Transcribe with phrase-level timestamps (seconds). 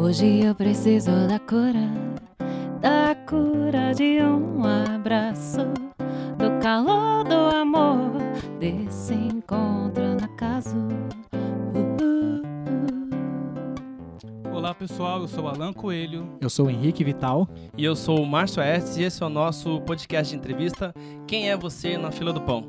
[0.00, 1.90] Hoje eu preciso da cura,
[2.80, 5.58] da cura de um abraço,
[6.38, 8.12] do calor do amor,
[8.60, 10.76] desse encontro na casa.
[11.34, 12.42] Uh, uh,
[14.52, 14.56] uh.
[14.56, 17.48] Olá pessoal, eu sou o Alan Coelho Eu sou o Henrique Vital.
[17.76, 20.94] E eu sou o Márcio Aertes e esse é o nosso podcast de entrevista
[21.26, 22.64] Quem é Você na Fila do Pão?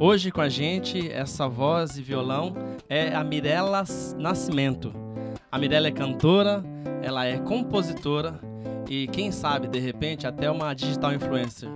[0.00, 2.54] Hoje com a gente, essa voz e violão
[2.88, 3.84] é a Mirella
[4.16, 5.11] Nascimento.
[5.52, 6.64] A Mirella é cantora,
[7.02, 8.40] ela é compositora
[8.88, 11.68] e quem sabe, de repente, até uma digital influencer.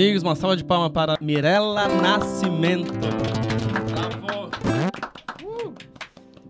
[0.00, 2.90] Amigos, uma salva de palmas para Mirella Nascimento.
[4.62, 5.74] Bravo!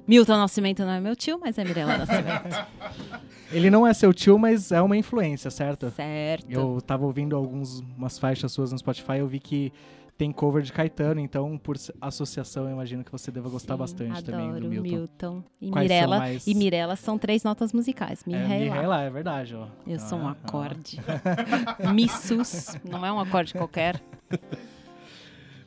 [0.06, 2.68] Milton Nascimento não é meu tio, mas é Mirella Nascimento.
[3.50, 5.90] Ele não é seu tio, mas é uma influência, certo?
[5.90, 6.48] certo.
[6.48, 9.72] Eu tava ouvindo algumas umas faixas suas no Spotify, eu vi que
[10.20, 14.22] tem cover de Caetano, então por associação eu imagino que você deva gostar Sim, bastante
[14.22, 14.82] também adoro do Milton.
[14.98, 15.44] Milton.
[15.62, 16.18] E Quais Mirella.
[16.18, 18.22] mais- E Mirella são três notas musicais.
[18.26, 18.74] Mi, É, ré, Mi, lá.
[18.74, 19.66] Ré, Lá, é verdade, ó.
[19.86, 21.00] Eu sou um Ah, acorde.
[21.94, 22.76] Mi, sus.
[22.84, 23.98] Não é um acorde qualquer.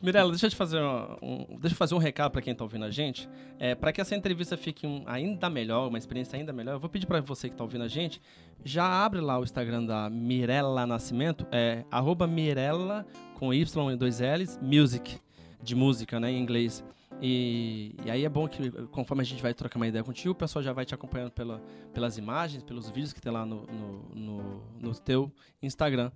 [0.03, 0.81] Mirella, deixa eu te fazer
[1.21, 3.29] um, deixa fazer um recado para quem está ouvindo a gente.
[3.57, 6.89] É, para que essa entrevista fique um- ainda melhor, uma experiência ainda melhor, eu vou
[6.89, 8.21] pedir para você que está ouvindo a gente,
[8.65, 14.19] já abre lá o Instagram da Mirella Nascimento, é arroba Mirella com Y e dois
[14.19, 15.17] L's, music,
[15.61, 16.83] de música, né, em inglês.
[17.21, 20.35] E, e aí é bom que conforme a gente vai trocar uma ideia contigo, o
[20.35, 21.61] pessoal já vai te acompanhando pela,
[21.93, 26.11] pelas imagens, pelos vídeos que tem lá no, no, no, no teu Instagram.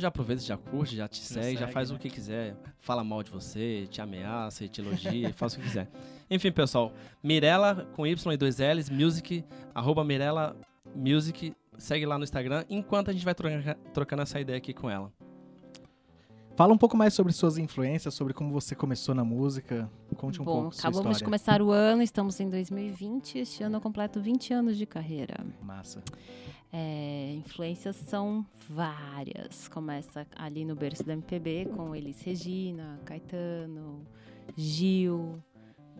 [0.00, 1.96] Já aproveita, já curte, já te segue, já segue, faz né?
[1.96, 2.56] o que quiser.
[2.78, 5.88] Fala mal de você, te ameaça, te elogia, faz o que quiser.
[6.30, 9.44] Enfim, pessoal, Mirella com Y e dois L's, music,
[9.74, 10.56] arroba Mirella
[10.94, 14.88] Music, segue lá no Instagram, enquanto a gente vai troca- trocando essa ideia aqui com
[14.88, 15.12] ela.
[16.56, 19.90] Fala um pouco mais sobre suas influências, sobre como você começou na música.
[20.16, 23.38] Conte um Bom, pouco sua acabamos de começar o ano, estamos em 2020.
[23.38, 25.42] Este ano eu completo 20 anos de carreira.
[25.62, 26.02] Massa.
[26.72, 29.68] É, influências são várias.
[29.68, 34.06] Começa ali no berço da MPB com Elis Regina, Caetano,
[34.56, 35.42] Gil.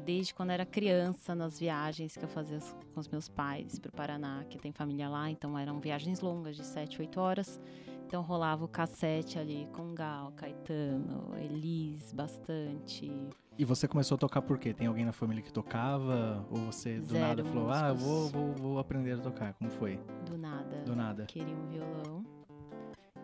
[0.04, 2.58] Desde quando era criança, nas viagens que eu fazia
[2.94, 6.56] com os meus pais para o Paraná, que tem família lá, então eram viagens longas
[6.56, 7.60] de 7, 8 horas.
[8.06, 13.12] Então rolava o cassete ali com Gal, Caetano, Elis, bastante.
[13.60, 14.72] E você começou a tocar por quê?
[14.72, 16.46] Tem alguém na família que tocava?
[16.50, 18.40] Ou você do Zero nada falou, ah, eu vou, músicos.
[18.40, 19.52] vou, vou aprender a tocar?
[19.52, 20.00] Como foi?
[20.24, 20.78] Do nada.
[20.78, 21.26] Do nada.
[21.26, 22.24] queria um violão.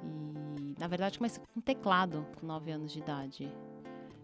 [0.04, 3.50] E, na verdade, comecei com teclado com 9 anos de idade.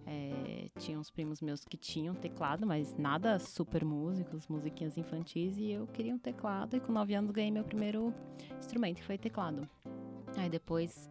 [0.04, 5.70] É, tinha uns primos meus que tinham teclado, mas nada super músicos, musiquinhas infantis, e
[5.70, 6.76] eu queria um teclado.
[6.76, 8.12] E com 9 anos ganhei meu primeiro
[8.58, 9.66] instrumento, que foi teclado.
[10.36, 11.08] Aí depois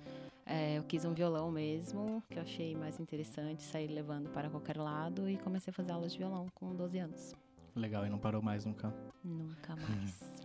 [0.52, 4.78] é, eu quis um violão mesmo, que eu achei mais interessante, sair levando para qualquer
[4.78, 7.34] lado, e comecei a fazer aulas de violão com 12 anos.
[7.76, 8.94] Legal, e não parou mais nunca.
[9.24, 10.42] Nunca mais.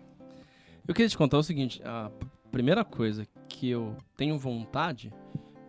[0.87, 2.11] Eu queria te contar o seguinte: a
[2.53, 5.13] primeira coisa que eu tenho vontade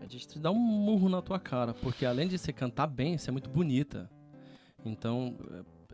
[0.02, 3.18] é de te dar um murro na tua cara, porque além de você cantar bem,
[3.18, 4.10] você é muito bonita.
[4.86, 5.36] Então,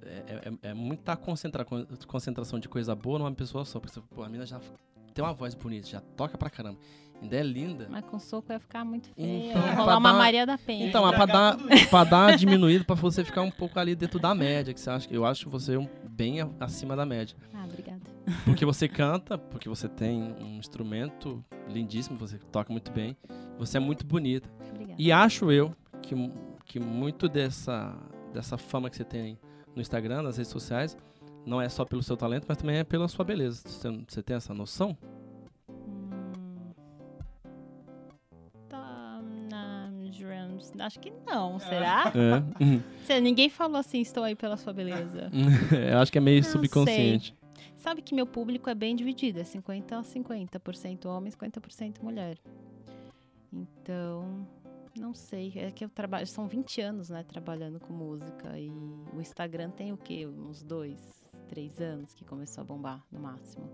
[0.01, 0.09] é,
[0.49, 1.65] é- é- é muita concentra-
[2.05, 3.79] concentração de coisa boa numa pessoa só.
[3.79, 4.59] Porque, pô, a menina já
[5.13, 6.77] tem uma voz bonita, já toca pra caramba,
[7.21, 7.87] ainda é linda.
[7.89, 9.49] Mas com soco ia ficar muito feio.
[9.49, 10.87] Então, ia rolar uma dar- Maria da Penha.
[10.87, 11.57] Então, é pra dar,
[11.89, 14.89] pra dar uma diminuída, pra você ficar um pouco ali dentro da média, que você
[14.89, 15.07] acha.
[15.11, 15.77] Eu acho você
[16.09, 17.35] bem acima da média.
[17.53, 18.01] Ah, obrigada.
[18.45, 23.15] Porque você canta, porque você tem um instrumento lindíssimo, você toca muito bem,
[23.57, 24.49] você é muito bonita.
[24.69, 24.95] obrigada.
[25.01, 26.13] E acho eu que,
[26.65, 27.95] que muito dessa,
[28.33, 29.37] dessa fama que você tem
[29.75, 30.95] no Instagram, nas redes sociais,
[31.45, 33.67] não é só pelo seu talento, mas também é pela sua beleza.
[33.67, 34.97] Você, você tem essa noção?
[35.69, 36.73] Hum.
[38.69, 39.21] Tá,
[40.79, 42.11] Acho que não, será?
[43.09, 43.19] É.
[43.21, 45.29] Ninguém falou assim, estou aí pela sua beleza.
[45.91, 47.35] eu acho que é meio Não subconsciente.
[47.75, 52.37] Sabe que meu público é bem dividido, é 50 a 50% homem, 50% mulher.
[53.51, 54.47] Então,
[54.97, 58.69] não sei, é que eu trabalho, são 20 anos, né, trabalhando com música e
[59.13, 60.25] o Instagram tem o quê?
[60.25, 61.22] Uns dois,
[61.53, 63.69] três anos que começou a bombar, no máximo.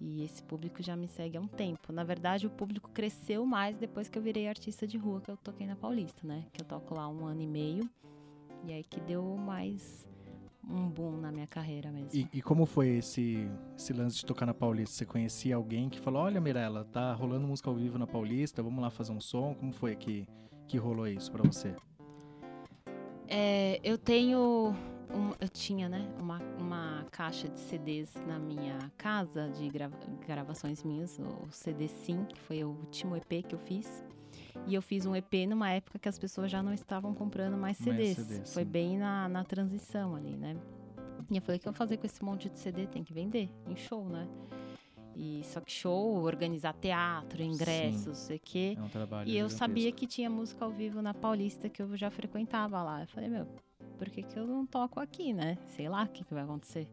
[0.00, 1.92] E esse público já me segue há um tempo.
[1.92, 5.36] Na verdade, o público cresceu mais depois que eu virei artista de rua, que eu
[5.36, 6.46] toquei na Paulista, né?
[6.54, 7.90] Que eu toco lá um ano e meio.
[8.64, 10.08] E aí que deu mais
[10.66, 12.08] um boom na minha carreira mesmo.
[12.14, 13.46] E, e como foi esse,
[13.76, 14.96] esse lance de tocar na Paulista?
[14.96, 18.80] Você conhecia alguém que falou: Olha, Mirella, tá rolando música ao vivo na Paulista, vamos
[18.80, 19.54] lá fazer um som?
[19.54, 20.26] Como foi que,
[20.66, 21.76] que rolou isso pra você?
[23.28, 24.74] É, eu tenho.
[25.14, 26.08] Um- eu tinha, né?
[26.18, 29.96] Uma, uma caixa de CDs na minha casa, de grava-
[30.26, 34.04] gravações minhas, o CD Sim, que foi o último EP que eu fiz.
[34.66, 37.78] E eu fiz um EP numa época que as pessoas já não estavam comprando mais
[37.80, 38.16] Mais CDs.
[38.16, 38.70] CDs, foi sim.
[38.70, 40.56] bem na, na transição ali, né?
[41.30, 42.86] E eu falei, o que eu vou fazer com esse monte de CD?
[42.86, 44.26] Tem que vender em show, né?
[45.14, 48.74] E só que show, organizar teatro, ingressos, sei o quê.
[48.78, 49.28] É um trabalho.
[49.28, 49.58] E eu gigantesco.
[49.58, 53.02] sabia que tinha música ao vivo na Paulista, que eu já frequentava lá.
[53.02, 53.46] Eu falei, meu,
[54.00, 55.58] por que, que eu não toco aqui, né?
[55.68, 56.88] Sei lá o que, que vai acontecer.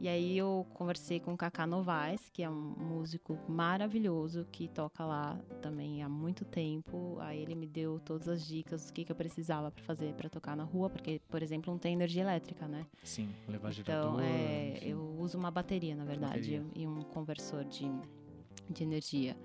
[0.00, 5.04] E aí eu conversei com o Kaká Novaes, que é um músico maravilhoso, que toca
[5.04, 7.16] lá também há muito tempo.
[7.18, 10.30] Aí ele me deu todas as dicas do que, que eu precisava para fazer para
[10.30, 12.86] tocar na rua, porque, por exemplo, não tem energia elétrica, né?
[13.02, 14.20] Sim, levar Então, gerador.
[14.22, 14.88] é, enfim.
[14.90, 16.64] eu uso uma bateria, na verdade, Bateria.
[16.76, 17.90] e um conversor de,
[18.70, 19.36] de energia.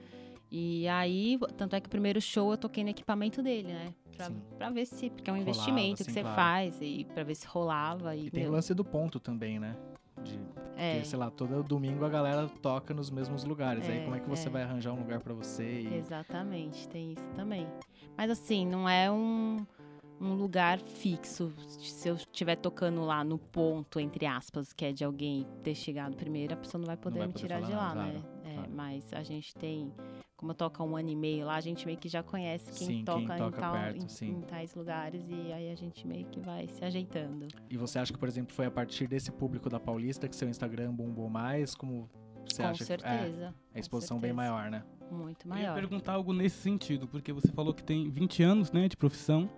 [0.55, 3.91] E aí, tanto é que o primeiro show eu toquei no equipamento dele, né?
[4.15, 5.09] Pra, pra ver se.
[5.09, 6.35] Porque é um Rolava, investimento que sim, você claro.
[6.35, 8.15] faz, e pra ver se rolava.
[8.15, 9.75] E, E tem o lance do ponto também, né?
[10.23, 10.39] De,
[10.77, 13.89] é, porque, sei lá, todo domingo a galera toca nos mesmos lugares.
[13.89, 14.51] Aí É, como é que você é.
[14.51, 15.81] vai arranjar um lugar pra você?
[15.81, 15.95] E...
[15.95, 17.67] Exatamente, tem isso também.
[18.15, 19.65] Mas assim, não é um,
[20.21, 21.51] um lugar fixo.
[21.79, 26.15] Se eu estiver tocando lá no ponto, entre aspas, que é de alguém ter chegado
[26.15, 28.11] primeiro, a pessoa não vai poder vai me poder tirar de lá, nada, né?
[28.21, 28.69] claro, É, claro.
[28.71, 29.91] Mas a gente tem,
[30.43, 32.65] como eu toco há um ano e meio lá, a gente meio que já conhece
[32.65, 34.29] quem, Sim, quem toca, toca em, tal, perto, em- sim.
[34.31, 37.47] em tais lugares e aí a gente meio que vai se ajeitando.
[37.69, 40.49] E você acha que, por exemplo, foi a partir desse público da Paulista que seu
[40.49, 41.73] Instagram bombou mais?
[41.75, 42.09] Como
[42.45, 43.53] você com acha certeza.
[43.71, 44.51] que é, a exposição bem certeza.
[44.51, 44.83] maior, né?
[45.09, 45.75] Muito Eu ia maior.
[45.75, 49.49] perguntar algo nesse sentido, porque você falou que tem 20 anos né, de profissão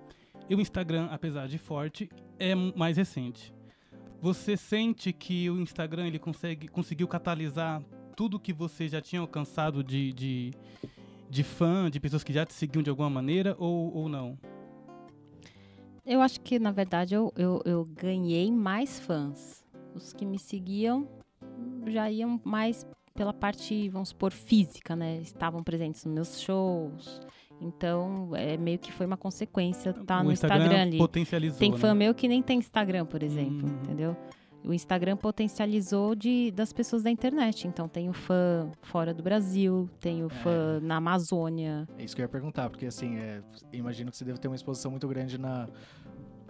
[0.47, 2.07] e o Instagram, apesar de forte,
[2.37, 3.51] é mais recente.
[4.21, 7.81] Você sente que o Instagram ele consegue, conseguiu catalisar
[8.15, 10.51] tudo que você já tinha alcançado de, de,
[11.29, 14.37] de fã, de pessoas que já te seguiam de alguma maneira, ou, ou não?
[16.05, 19.65] Eu acho que, na verdade, eu, eu, eu ganhei mais fãs.
[19.93, 21.07] Os que me seguiam
[21.87, 22.85] já iam mais
[23.15, 25.19] pela parte, vamos supor, física, né?
[25.21, 27.21] Estavam presentes nos meus shows.
[27.61, 30.97] Então, é meio que foi uma consequência estar o no Instagram, ali.
[30.97, 31.77] potencializou, Tem né?
[31.77, 33.75] fã meu que nem tem Instagram, por exemplo, Uhum.
[33.83, 34.17] entendeu?
[34.65, 37.67] O Instagram potencializou de, das pessoas da internet.
[37.67, 41.87] Então, tenho fã fora do Brasil, tenho fã na Amazônia.
[41.97, 43.41] É isso que eu ia perguntar, porque assim, é,
[43.71, 45.67] imagino que você deve ter uma exposição muito grande na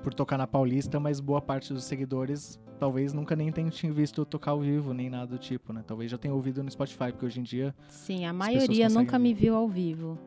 [0.03, 4.23] por tocar na Paulista, mas boa parte dos seguidores talvez nunca nem tenham te visto
[4.23, 5.83] tocar ao vivo, nem nada do tipo, né?
[5.85, 9.33] Talvez já tenham ouvido no Spotify, porque hoje em dia Sim, a maioria nunca me
[9.33, 10.17] viu ao vivo.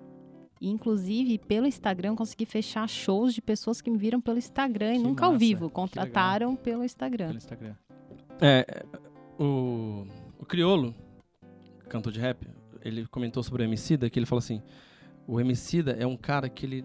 [0.61, 4.95] E, Inclusive, pelo Instagram, eu consegui fechar shows de pessoas que me viram pelo Instagram
[4.95, 5.69] e Que nunca ao massa, vivo.
[5.69, 7.27] que Contrataram pelo Instagram.
[7.27, 7.75] pelo Instagram.
[8.41, 10.07] É, é, o,
[10.39, 10.95] o Criolo,
[11.89, 12.47] cantor de rap,
[12.83, 14.63] ele comentou sobre o Emicida, que ele falou assim,
[15.27, 16.85] o Emicida é um cara que ele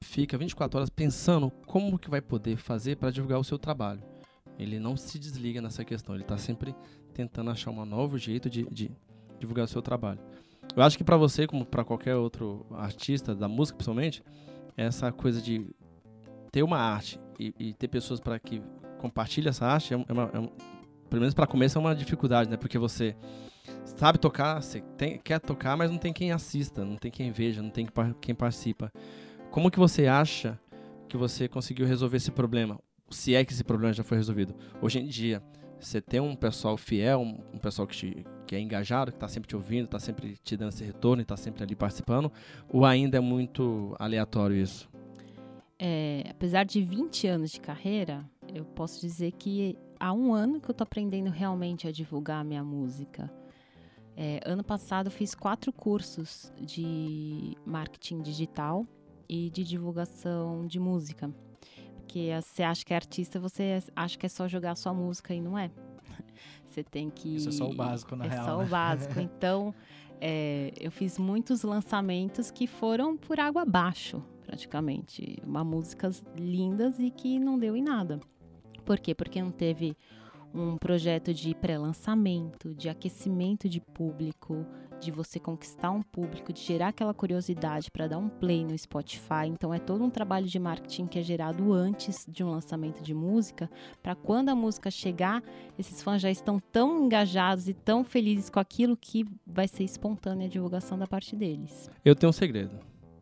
[0.00, 4.02] fica 24 horas pensando como que vai poder fazer para divulgar o seu trabalho.
[4.58, 6.74] Ele não se desliga nessa questão, ele tá sempre
[7.12, 8.90] tentando achar um novo jeito de, de
[9.38, 10.20] divulgar o seu trabalho.
[10.76, 14.22] Eu acho que para você, como para qualquer outro artista da música, principalmente,
[14.76, 15.66] essa coisa de
[16.50, 18.60] ter uma arte e, e ter pessoas para que
[18.98, 20.50] compartilhem essa arte é, é uma- é um-
[21.08, 22.56] pelo menos para começo é uma dificuldade, né?
[22.56, 23.14] Porque você
[23.84, 27.62] sabe tocar, você tem- quer tocar, mas não tem quem assista, não tem quem veja,
[27.62, 27.86] não tem
[28.20, 28.92] quem participa.
[29.50, 30.58] Como que você acha
[31.08, 32.80] que você conseguiu resolver esse problema?
[33.10, 34.54] Se é que esse problema já foi resolvido.
[34.82, 35.40] Hoje em dia,
[35.84, 39.28] você tem um pessoal fiel, um, um pessoal que, te- que é engajado, que está
[39.28, 42.32] sempre te ouvindo, está sempre te dando esse retorno, está sempre ali participando,
[42.68, 44.88] ou ainda é muito aleatório isso?
[45.78, 48.24] É, apesar de 20 anos de carreira,
[48.54, 52.44] eu posso dizer que há um ano que eu tô aprendendo realmente a divulgar a
[52.44, 53.30] minha música.
[54.16, 58.86] É, ano passado eu fiz quatro cursos de marketing digital
[59.28, 61.30] e de divulgação de música.
[62.04, 65.34] Porque eh, você acha que é artista, você acha que é só jogar sua música
[65.34, 65.70] e não é.
[66.66, 67.36] Você tem que.
[67.36, 68.64] Isso é só o básico, na é real, só né?
[68.64, 69.20] o básico.
[69.20, 69.74] Então,
[70.20, 75.38] é, eu fiz muitos lançamentos que foram por água abaixo, praticamente.
[75.44, 78.20] Uma músicas lindas e que não deu em nada.
[78.84, 79.14] Por quê?
[79.14, 79.96] Porque não teve
[80.52, 84.64] um projeto de pré-lançamento, de aquecimento de público,
[85.00, 89.46] de você conquistar um público, de gerar aquela curiosidade para dar um play no Spotify.
[89.46, 93.14] Então é todo um trabalho de marketing que é gerado antes de um lançamento de
[93.14, 93.70] música,
[94.02, 95.42] para quando a música chegar,
[95.78, 100.46] esses fãs já estão tão engajados e tão felizes com aquilo que vai ser espontânea
[100.46, 101.90] a divulgação da parte deles.
[102.04, 102.78] Eu tenho um segredo.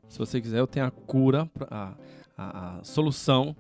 [0.09, 1.95] Se você quiser, eu tenho a cura, a,
[2.37, 3.57] a, a solução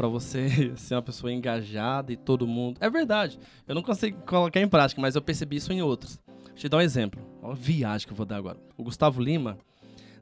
[0.00, 2.78] Pra você ser uma pessoa engajada e todo mundo.
[2.80, 3.38] É verdade.
[3.68, 6.18] Eu não consigo colocar em prática, mas eu percebi isso em outros.
[6.54, 7.20] Te dar um exemplo.
[7.42, 8.58] Uma viagem que eu vou dar agora.
[8.76, 9.58] O Gustavo Lima,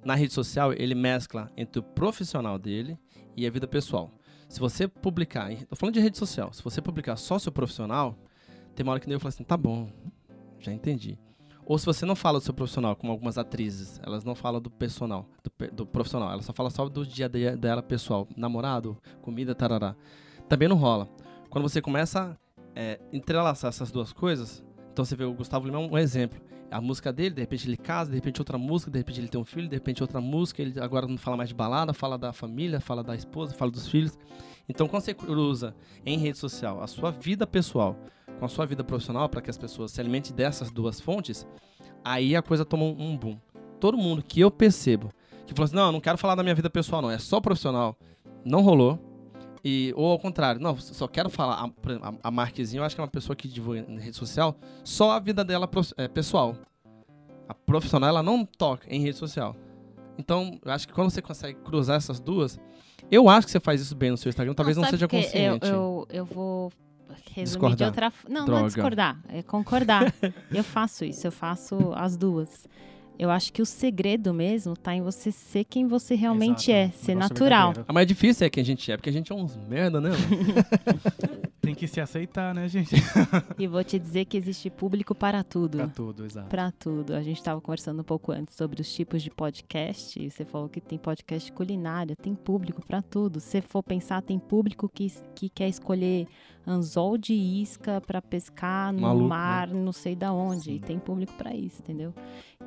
[0.05, 2.99] na rede social, ele mescla entre o profissional dele
[3.37, 4.13] e a vida pessoal.
[4.49, 8.17] Se você publicar, tô falando de rede social, se você publicar só seu profissional,
[8.75, 9.91] tem uma hora que eu falo assim, tá bom,
[10.59, 11.19] já entendi.
[11.67, 14.71] Ou se você não fala do seu profissional, como algumas atrizes, elas não falam do
[14.71, 19.55] personal, do, do profissional, elas só falam só do dia a dela pessoal, namorado, comida,
[19.55, 19.95] tarará.
[20.49, 21.11] Também não rola.
[21.51, 22.37] Quando você começa a
[22.75, 24.65] é, entrelaçar essas duas coisas,
[24.99, 26.41] então você vê o Gustavo Lima é um exemplo.
[26.73, 29.41] A música dele, de repente ele casa, de repente outra música, de repente ele tem
[29.41, 32.33] um filho, de repente outra música, ele agora não fala mais de balada, fala da
[32.33, 34.19] família, fala da esposa, fala dos filhos.
[34.69, 35.73] Então quando você cruza
[36.05, 37.97] em rede social a sua vida pessoal
[38.41, 41.47] com a sua vida profissional para que as pessoas se alimentem dessas duas fontes,
[42.05, 43.39] aí a coisa toma um boom.
[43.79, 45.13] Todo mundo que eu percebo
[45.47, 47.41] que falou assim: não, eu não quero falar da minha vida pessoal, não, é só
[47.41, 47.97] profissional,
[48.45, 48.99] não rolou.
[49.71, 51.57] E, ou ao contrário, não, só quero falar.
[51.57, 54.57] A, a, a Marquezinha, eu acho que é uma pessoa que divulga na rede social
[54.83, 56.57] só a vida dela é, pessoal.
[57.47, 59.55] A profissional, ela não toca em rede social.
[60.17, 62.59] Então, eu acho que quando você consegue cruzar essas duas,
[63.11, 65.69] eu acho que você faz isso bem no seu Instagram, talvez não, não seja consciente.
[65.69, 66.73] Eu, eu, eu vou
[67.35, 67.77] resumir discordar.
[67.77, 68.61] de outra Não, Droga.
[68.61, 70.15] não é discordar, é concordar.
[70.51, 72.67] eu faço isso, eu faço as duas.
[73.19, 76.95] Eu acho que o segredo mesmo tá em você ser quem você realmente Exato.
[76.95, 77.73] é, ser natural.
[77.87, 80.11] A mais difícil é quem a gente é, porque a gente é uns merda, né?
[81.61, 82.95] Tem que se aceitar, né, gente?
[83.59, 85.79] e vou te dizer que existe público para tudo.
[85.79, 86.49] Para tudo, exato.
[86.49, 87.15] Para tudo.
[87.15, 90.19] A gente estava conversando um pouco antes sobre os tipos de podcast.
[90.19, 93.41] E você falou que tem podcast culinária, tem público para tudo.
[93.41, 96.27] Se for pensar, tem público que, que quer escolher
[96.67, 99.75] anzol de isca para pescar no Maluco, mar, né?
[99.75, 100.65] não sei da onde.
[100.65, 100.75] Sim.
[100.75, 102.15] E tem público para isso, entendeu?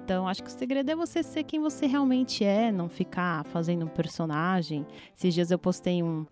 [0.03, 3.85] Então, acho que o segredo é você ser quem você realmente é, não ficar fazendo
[3.85, 4.85] um personagem.
[5.15, 6.25] Esses dias eu postei um,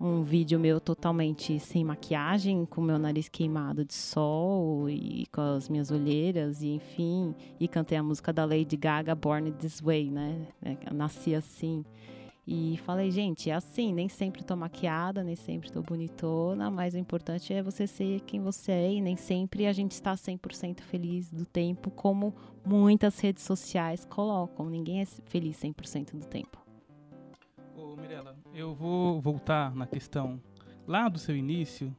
[0.00, 5.68] um vídeo meu totalmente sem maquiagem, com meu nariz queimado de sol e com as
[5.68, 10.46] minhas olheiras, e enfim, e cantei a música da Lady Gaga, Born This Way, né?
[10.62, 11.84] É, eu nasci assim.
[12.46, 16.98] E falei, gente, é assim, nem sempre tô maquiada, nem sempre tô bonitona, mas o
[16.98, 21.30] importante é você ser quem você é e nem sempre a gente está 100% feliz
[21.30, 22.34] do tempo, como
[22.64, 24.68] muitas redes sociais colocam.
[24.68, 26.62] Ninguém é feliz 100% do tempo.
[27.74, 30.38] Ô, Mirella, eu vou voltar na questão
[30.86, 31.96] lá do seu início,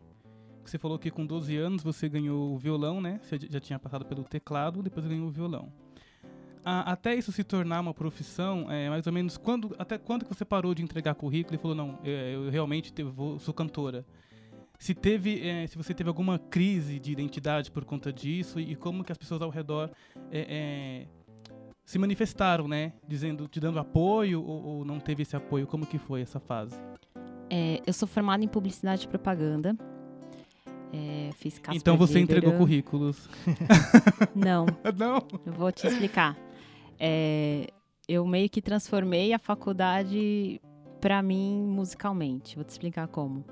[0.63, 3.19] que você falou que com 12 anos você ganhou o violão, né?
[3.23, 5.71] Você já tinha passado pelo teclado, depois ganhou o violão
[6.65, 10.33] a, até isso se tornar uma profissão, é, mais ou menos, quando, até quando que
[10.33, 14.03] você parou de entregar currículo e falou, não, eu, eu realmente te, vou, sou cantora?
[14.79, 18.75] Se teve, é, se você teve alguma crise de identidade por conta disso e, e
[18.75, 19.91] como que as pessoas ao redor
[20.31, 21.07] é, é
[21.85, 22.93] se manifestaram, né?
[23.07, 25.67] Dizendo, te dando apoio ou, ou, não teve esse apoio?
[25.67, 26.75] Como que foi essa fase?
[27.47, 29.77] É, eu sou formada em publicidade e propaganda.
[30.91, 33.29] É, fiz Então você entregou currículos?
[34.33, 34.65] Não.
[34.97, 35.19] não?
[35.45, 36.35] Eu vou te explicar
[36.99, 37.67] é,
[38.07, 40.61] eu meio que transformei a faculdade
[41.01, 42.55] para mim musicalmente.
[42.55, 43.45] Vou te explicar como.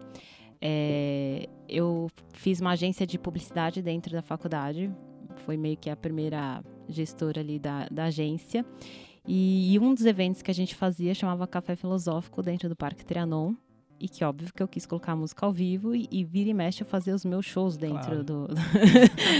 [0.62, 4.89] É, eu fiz uma agência de publicidade dentro da faculdade,
[5.38, 8.65] foi meio que a primeira gestora ali da, da agência.
[9.27, 13.05] E, e, um dos eventos que a gente fazia chamava Café Filosófico dentro do Parque
[13.05, 13.53] Trianon.
[14.00, 16.83] E que óbvio que eu quis colocar música ao vivo e, e vira e mexe
[16.83, 18.23] eu fazer os meus shows dentro claro.
[18.23, 18.47] do.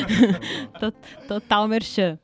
[1.28, 2.18] Total merchan.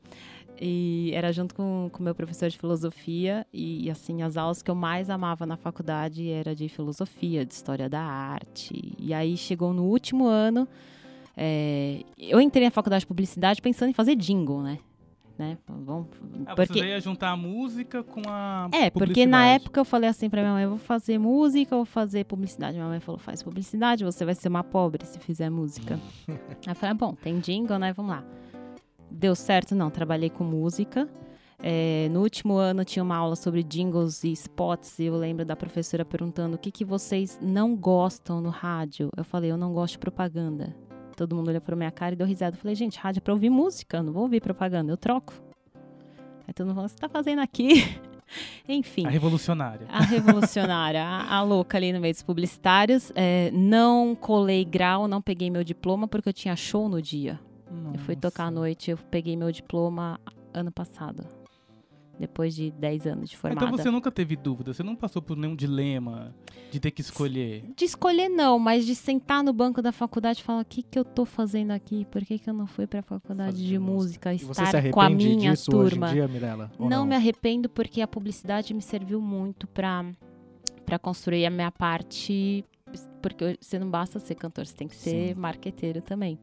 [0.60, 3.46] E era junto com o meu professor de filosofia.
[3.52, 7.54] E, e, assim, as aulas que eu mais amava na faculdade era de filosofia, de
[7.54, 8.94] história da arte.
[8.98, 10.68] E aí chegou no último ano.
[11.36, 14.78] É, eu entrei na faculdade de publicidade pensando em fazer jingle, né?
[15.40, 15.56] né?
[15.66, 16.08] Vamos,
[16.44, 16.80] ah, porque...
[16.80, 20.42] Você ia juntar a música com a É, porque na época eu falei assim pra
[20.42, 22.76] minha mãe, eu vou fazer música ou vou fazer publicidade?
[22.76, 25.98] Minha mãe falou, faz publicidade, você vai ser uma pobre se fizer música.
[26.28, 26.36] Aí
[26.66, 27.94] eu falei, ah, bom, tem jingle, né?
[27.94, 28.39] Vamos lá.
[29.10, 29.74] Deu certo?
[29.74, 31.08] Não, trabalhei com música.
[31.62, 35.54] É, no último ano tinha uma aula sobre jingles e spots e eu lembro da
[35.54, 39.10] professora perguntando o que, que vocês não gostam no rádio.
[39.16, 40.74] Eu falei, eu não gosto de propaganda.
[41.16, 42.56] Todo mundo olhou pra minha cara e deu risada.
[42.56, 45.34] Eu falei, gente, rádio é pra ouvir música, eu não vou ouvir propaganda, eu troco.
[46.48, 47.84] Aí todo mundo falou, você tá fazendo aqui?
[48.66, 49.06] Enfim.
[49.06, 49.86] A revolucionária.
[49.90, 53.12] A revolucionária, a, a, louca ali no meio dos publicitários.
[53.14, 57.38] É, não colei grau, não peguei meu diploma porque eu tinha show no dia.
[57.70, 57.96] Nossa.
[57.96, 60.20] Eu fui tocar à noite, eu peguei meu diploma
[60.52, 61.24] ano passado.
[62.18, 63.64] Depois de 10 anos de formada.
[63.64, 64.74] Então você nunca teve dúvida?
[64.74, 66.34] Você não passou por nenhum dilema
[66.70, 67.64] de ter que escolher?
[67.74, 70.98] De escolher não, mas de sentar no banco da faculdade e falar o que, que
[70.98, 72.04] eu tô fazendo aqui?
[72.10, 74.34] Por que, que eu não fui pra faculdade Fazer de música?
[74.34, 76.12] Estar com a minha turma.
[76.12, 80.04] Dia, Mirella, não, não me arrependo porque a publicidade me serviu muito pra,
[80.84, 82.62] pra construir a minha parte
[83.20, 85.40] porque você não basta ser cantor, você tem que ser Sim.
[85.40, 86.38] marqueteiro também.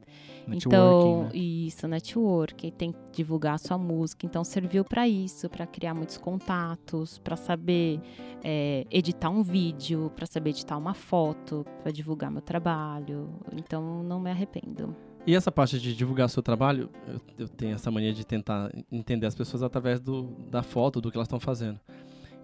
[0.48, 1.30] Networking, Então, né?
[1.34, 4.26] isso, network, tem que divulgar a sua música.
[4.26, 8.00] Então, serviu para isso, para criar muitos contatos, para saber
[8.44, 13.30] é, editar um vídeo, para saber editar uma foto, para divulgar meu trabalho.
[13.54, 14.96] Então, não me arrependo.
[15.26, 19.26] E essa parte de divulgar seu trabalho, eu, eu tenho essa mania de tentar entender
[19.26, 21.80] as pessoas através do, da foto, do que elas estão fazendo.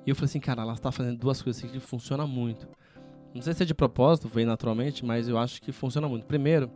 [0.05, 2.67] E eu falei assim, cara, ela está fazendo duas coisas que funcionam muito.
[3.33, 6.25] Não sei se é de propósito, veio naturalmente, mas eu acho que funciona muito.
[6.25, 6.69] Primeiro,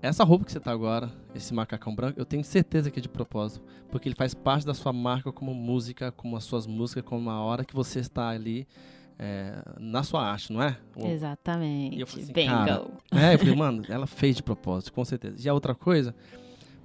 [0.00, 3.08] essa roupa que você tá agora, esse macacão branco, eu tenho certeza que é de
[3.08, 7.28] propósito, porque ele faz parte da sua marca como música, como as suas músicas, como
[7.30, 8.66] a hora que você está ali
[9.18, 10.78] é, na sua arte, não é?
[10.96, 11.96] Exatamente.
[11.96, 12.92] E eu falei assim, Bingo.
[13.10, 15.36] é, eu falei, mano, ela fez de propósito, com certeza.
[15.44, 16.14] E a outra coisa,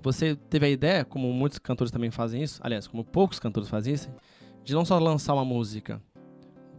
[0.01, 3.93] você teve a ideia, como muitos cantores também fazem isso, aliás, como poucos cantores fazem
[3.93, 4.09] isso,
[4.63, 6.01] de não só lançar uma música,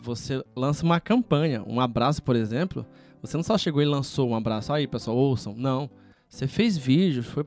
[0.05, 1.65] você lança uma campanha.
[1.67, 2.87] Um abraço, por exemplo,
[3.23, 5.55] você não só chegou e lançou um abraço, aí pessoal, ouçam.
[5.57, 5.91] Não.
[6.29, 7.45] Você fez vídeos, foi,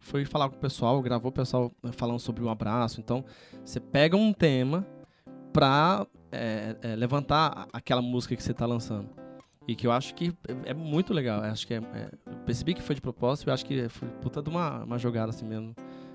[0.00, 2.98] foi falar com o pessoal, gravou o pessoal falando sobre um abraço.
[2.98, 3.24] Então,
[3.64, 4.86] você pega um tema
[5.52, 9.08] pra é, é, levantar aquela música que você tá lançando.
[9.68, 11.44] E que eu acho que é é muito legal.
[11.44, 12.10] Eu acho que é, é-
[12.46, 15.44] percebi que foi de propósito e acho que foi puta de uma, uma jogada assim
[15.44, 15.74] mesmo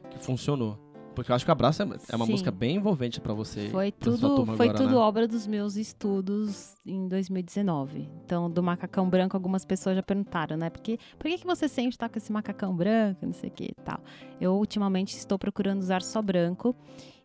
[0.10, 0.78] que funcionou.
[1.18, 2.32] Porque eu acho que o Abraço é, é uma Sim.
[2.32, 3.70] música bem envolvente pra você.
[3.70, 4.98] Foi tudo, foi agora, tudo né?
[4.98, 8.08] obra dos meus estudos em 2019.
[8.24, 10.70] Então, do macacão branco, algumas pessoas já perguntaram, né?
[10.70, 13.64] Porque, por que, que você sempre está com esse macacão branco, não sei o que
[13.64, 14.00] e tal?
[14.40, 16.76] Eu, ultimamente, estou procurando usar só branco.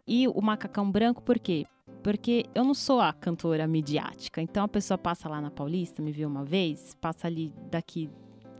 [0.08, 1.66] E o macacão branco, por quê?
[2.02, 4.40] Porque eu não sou a cantora midiática.
[4.40, 8.08] Então, a pessoa passa lá na Paulista, me viu uma vez, passa ali daqui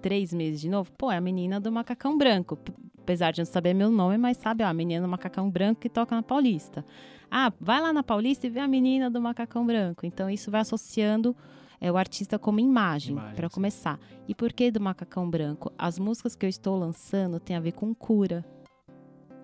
[0.02, 2.58] três meses de novo, pô, é a menina do macacão branco.
[3.02, 5.88] Apesar de não saber meu nome, mas sabe, ó, a menina do macacão branco que
[5.88, 6.84] toca na Paulista.
[7.30, 10.06] Ah, vai lá na Paulista e vê a menina do macacão branco.
[10.06, 11.34] Então, isso vai associando
[11.80, 13.98] é, o artista como imagem, Imagem, para começar.
[14.28, 15.72] E por que do macacão branco?
[15.76, 18.44] As músicas que eu estou lançando têm a ver com cura.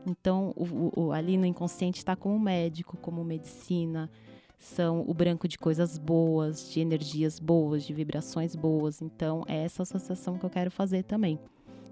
[0.06, 4.08] Então, o- o- o- ali no inconsciente está como médico, como medicina.
[4.56, 9.02] São o branco de coisas boas, de energias boas, de vibrações boas.
[9.02, 11.38] Então, é essa associação que eu quero fazer também.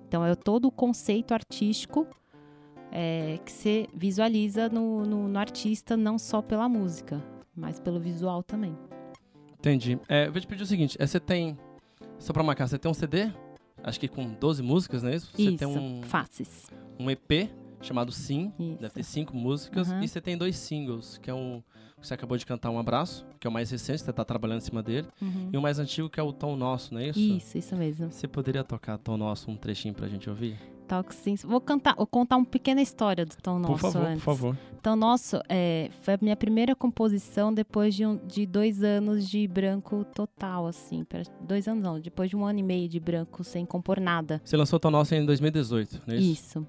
[0.09, 2.07] Então, é todo o conceito artístico
[2.93, 7.23] é, que você visualiza no, no- no artista, não só pela música,
[7.55, 8.77] mas pelo visual também.
[9.59, 9.99] Entendi.
[10.09, 11.59] É, eu vou te pedir o seguinte: é, você tem.
[12.19, 13.31] Só pra marcar, você tem um CD?
[13.83, 15.31] Acho que com 12 músicas, não é isso?
[15.35, 16.67] Você Isso, tem um, faces.
[16.99, 17.51] um EP
[17.87, 18.53] chamado Sim.
[18.59, 18.79] Isso.
[18.81, 19.91] Deve ter cinco músicas.
[19.91, 20.03] Aham.
[20.03, 21.63] E você tem dois singles, que é um.
[22.01, 24.65] Você acabou de cantar Um Abraço, que é o mais recente, você tá trabalhando em
[24.65, 25.09] cima dele.
[25.21, 25.49] Uhum.
[25.53, 27.19] E o mais antigo, que é o Tom Nosso, não é isso?
[27.19, 28.13] Isso, isso mesmo.
[28.13, 30.57] Você poderia tocar Tom Nosso um trechinho pra gente ouvir?
[30.87, 31.35] Toque sim.
[31.43, 34.23] Vou cantar, vou contar uma pequena história do Tom Nosso por favor, antes.
[34.23, 34.59] por favor.
[34.83, 39.49] Tom Nosso é, foi a minha primeira composição depois de, um- de dois anos de
[39.49, 41.03] branco total, assim.
[41.03, 44.41] pra- Dois anos não, depois de um ano e meio de branco sem compor nada.
[44.45, 46.31] Você lançou Tom Nosso em 2018, não é isso?
[46.61, 46.67] Isso.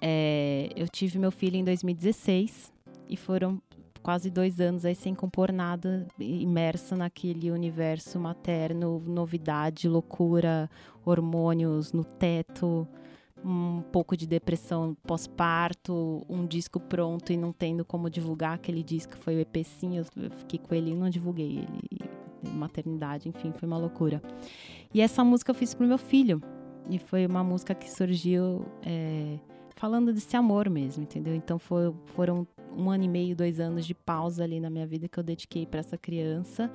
[0.00, 2.72] É, eu tive meu filho em 2016
[3.08, 3.60] e foram
[4.02, 10.70] quase dois anos aí sem compor nada, imersa naquele universo materno, novidade, loucura,
[11.04, 12.86] hormônios no teto,
[13.44, 19.16] um pouco de depressão pós-parto, um disco pronto e não tendo como divulgar aquele disco,
[19.16, 22.10] foi o EP sim, eu eu fiquei com ele e não divulguei ele,
[22.54, 24.22] maternidade, enfim, foi uma loucura.
[24.94, 26.40] E essa música eu fiz pro meu filho,
[26.88, 29.38] e foi uma música que surgiu é,
[29.78, 31.34] falando desse amor mesmo, entendeu?
[31.34, 35.08] Então foi- foram um ano e meio, dois anos de pausa ali na minha vida
[35.08, 36.70] que eu dediquei para essa criança.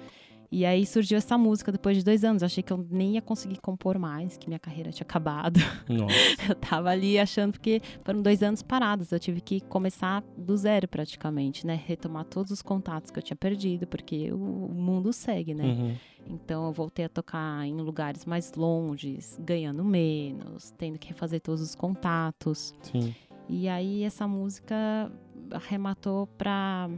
[0.55, 2.43] E aí surgiu essa música depois de dois anos.
[2.43, 5.59] Eu achei que eu nem ia conseguir compor mais, que minha carreira tinha acabado.
[5.89, 6.13] Nossa.
[6.47, 9.11] Eu tava ali achando porque foram dois anos parados.
[9.11, 11.81] Eu tive que começar do zero praticamente, né?
[11.87, 15.63] Retomar todos os contatos que eu tinha perdido, porque o mundo segue, né?
[15.63, 15.95] Uhum.
[16.27, 21.61] Então eu voltei a tocar em lugares mais longes, ganhando menos, tendo que refazer todos
[21.61, 22.75] os contatos.
[22.83, 23.15] Sim.
[23.49, 25.11] E aí essa música
[25.51, 26.91] arrematou pra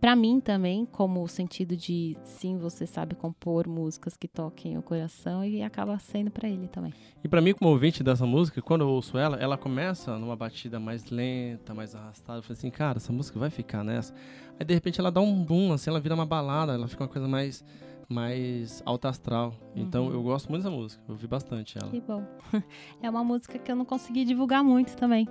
[0.00, 4.82] para mim também, como o sentido de sim, você sabe compor músicas que toquem o
[4.82, 6.92] coração e acaba sendo pra ele também.
[7.22, 10.78] E pra mim, como ouvinte dessa música, quando eu ouço ela, ela começa numa batida
[10.78, 12.38] mais lenta, mais arrastada.
[12.38, 14.14] Eu falei assim, cara, essa música vai ficar nessa.
[14.58, 17.08] Aí de repente ela dá um boom, assim, ela vira uma balada, ela fica uma
[17.08, 17.64] coisa mais,
[18.08, 19.52] mais alta astral.
[19.74, 20.12] Então Uhum.
[20.12, 21.90] eu gosto muito dessa música, eu ouvi bastante ela.
[21.90, 22.24] Que bom.
[23.02, 25.26] É uma música que eu não consegui divulgar muito também.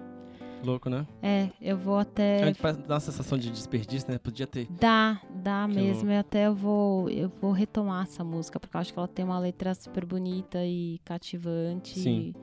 [0.67, 1.07] Louco, né?
[1.21, 4.17] É, eu vou A até gente faz- dá uma sensação de desperdício, né?
[4.17, 4.67] Podia ter.
[4.79, 5.93] Dá, dá Que mesmo.
[6.03, 6.11] louco.
[6.11, 9.23] E até eu vou, eu vou retomar essa música, porque eu acho que ela tem
[9.23, 11.97] uma letra super bonita e cativante.
[11.97, 12.33] Sim.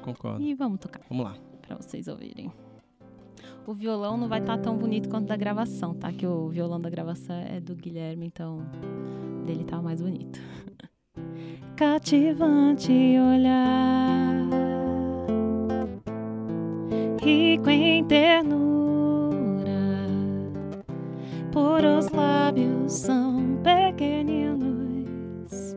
[0.00, 0.40] Concordo.
[0.42, 1.34] E vamos tocar Vamos lá.
[1.66, 2.52] pra vocês ouvirem.
[3.66, 6.12] O violão não vai estar tão bonito quanto da gravação, tá?
[6.12, 8.64] Que o violão da gravação é do Guilherme, então
[9.44, 10.38] dele tá mais bonito.
[11.76, 14.48] cativante olhar,
[22.92, 25.76] são pequeninos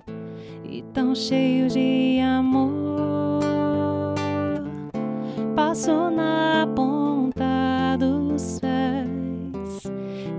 [0.64, 3.42] e tão cheios de amor.
[5.56, 9.92] Passo na ponta dos pés,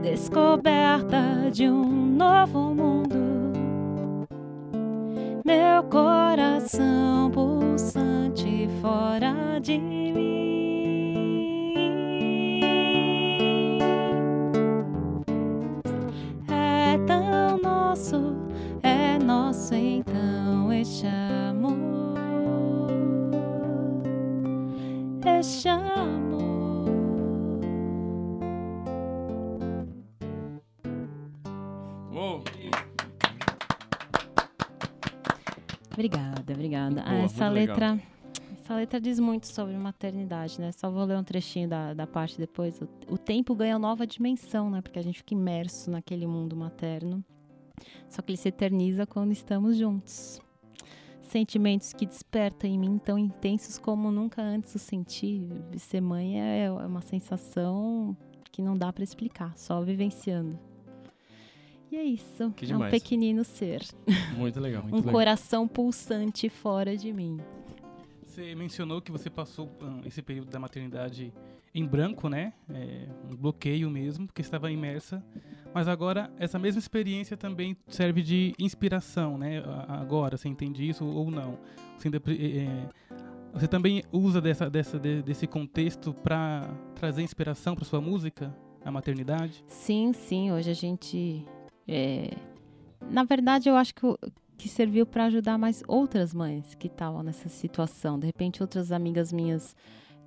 [0.02, 3.16] descoberta de um novo mundo
[5.44, 10.65] meu coração pulsante fora de mim.
[19.74, 21.76] É então este amor,
[25.24, 26.87] este amor.
[32.12, 32.42] Uou.
[35.92, 37.02] Obrigada, obrigada.
[37.02, 37.76] Ah, Boa, essa muito legal.
[37.76, 38.02] letra.
[38.52, 40.72] Essa letra diz muito sobre maternidade, né?
[40.72, 42.81] Só vou ler um trechinho da, da parte depois.
[42.81, 44.81] O, o tempo ganha nova dimensão, né?
[44.83, 47.24] Porque a gente fica imerso naquele mundo materno.
[48.08, 50.40] Só que ele se eterniza quando estamos juntos.
[51.22, 55.48] Sentimentos que despertam em mim tão intensos como nunca antes o senti.
[55.76, 58.16] Ser mãe é, é uma sensação
[58.52, 60.58] que não dá pra explicar, só vivenciando.
[61.90, 62.50] E é isso.
[62.52, 63.82] Que é um pequenino ser
[64.36, 64.84] Muito legal.
[64.90, 67.38] um coração pulsante fora de mim.
[68.26, 71.32] Você mencionou que você passou ah, esse período da maternidade
[71.74, 72.52] em branco, né?
[72.68, 75.24] É, um bloqueio mesmo, porque estava imersa.
[75.76, 79.62] Mas agora, essa mesma experiência também serve de inspiração, né?
[79.86, 81.58] Agora, você entende isso ou não?
[81.98, 82.88] Você, ainda é,
[83.52, 88.90] você também usa dessa, dessa, de- desse contexto para trazer inspiração para sua música, a
[88.90, 89.62] maternidade?
[89.68, 91.44] Sim, sim, hoje a gente.
[91.86, 92.30] é,
[93.10, 94.00] Na verdade, eu acho que,
[94.56, 98.18] que serviu para ajudar mais outras mães que estavam nessa situação.
[98.18, 99.76] De repente, outras amigas minhas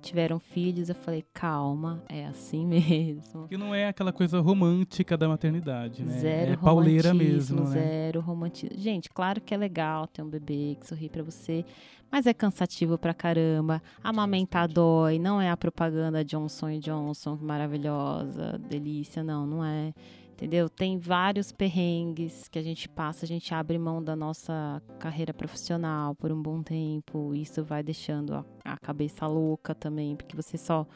[0.00, 0.88] tiveram filhos.
[0.88, 3.48] Eu falei, calma, é assim mesmo.
[3.48, 6.18] Que não é aquela coisa romântica da maternidade, né?
[6.18, 7.70] Zero é pauleira mesmo, né?
[7.70, 8.78] zero romantismo.
[8.78, 11.64] Gente, claro que é legal ter um bebê que sorri pra você,
[12.10, 13.82] mas é cansativo pra caramba.
[14.02, 19.92] Amamentar dói, não é a propaganda Johnson Johnson maravilhosa, delícia, não, não é.
[20.40, 20.70] Entendeu?
[20.70, 26.14] Tem vários perrengues que a gente passa, a gente abre mão da nossa carreira profissional
[26.14, 27.34] por um bom tempo.
[27.34, 30.86] Isso vai deixando a, a cabeça louca também, porque você só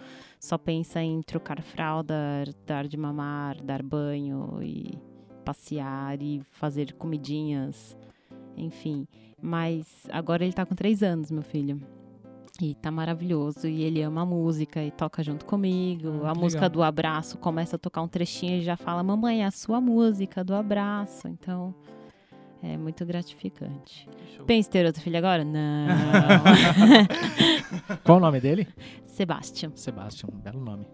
[0.40, 2.14] só pensa em trocar fralda,
[2.64, 4.98] dar de mamar, dar banho e
[5.44, 7.94] passear e fazer comidinhas,
[8.56, 9.06] enfim.
[9.42, 11.82] Mas agora ele tá com três anos, meu filho.
[12.60, 13.66] E tá maravilhoso.
[13.66, 16.22] E ele ama a música e toca junto comigo.
[16.24, 16.70] Ah, a música legal.
[16.70, 20.44] do abraço começa a tocar um trechinho e já fala: Mamãe, é a sua música
[20.44, 21.26] do abraço.
[21.28, 21.74] Então.
[22.66, 24.08] É muito gratificante.
[24.46, 25.44] Pensa ter outro filho agora?
[25.44, 25.86] Não.
[28.02, 28.66] Qual o nome dele?
[29.04, 29.72] Sebastian.
[29.74, 30.86] Sebastian, um belo nome.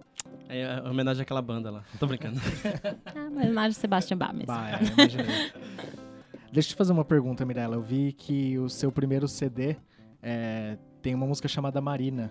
[0.48, 1.84] É a homenagem àquela banda lá.
[2.00, 2.40] Tô brincando.
[3.06, 4.46] Ah, mas imagem Sebastian Bach mesmo.
[4.48, 5.52] Bah, é, imaginei.
[6.52, 7.76] Deixa eu te fazer uma pergunta, Mirella.
[7.76, 9.76] Eu vi que o seu primeiro CD
[10.20, 12.30] é, tem uma música chamada Marina,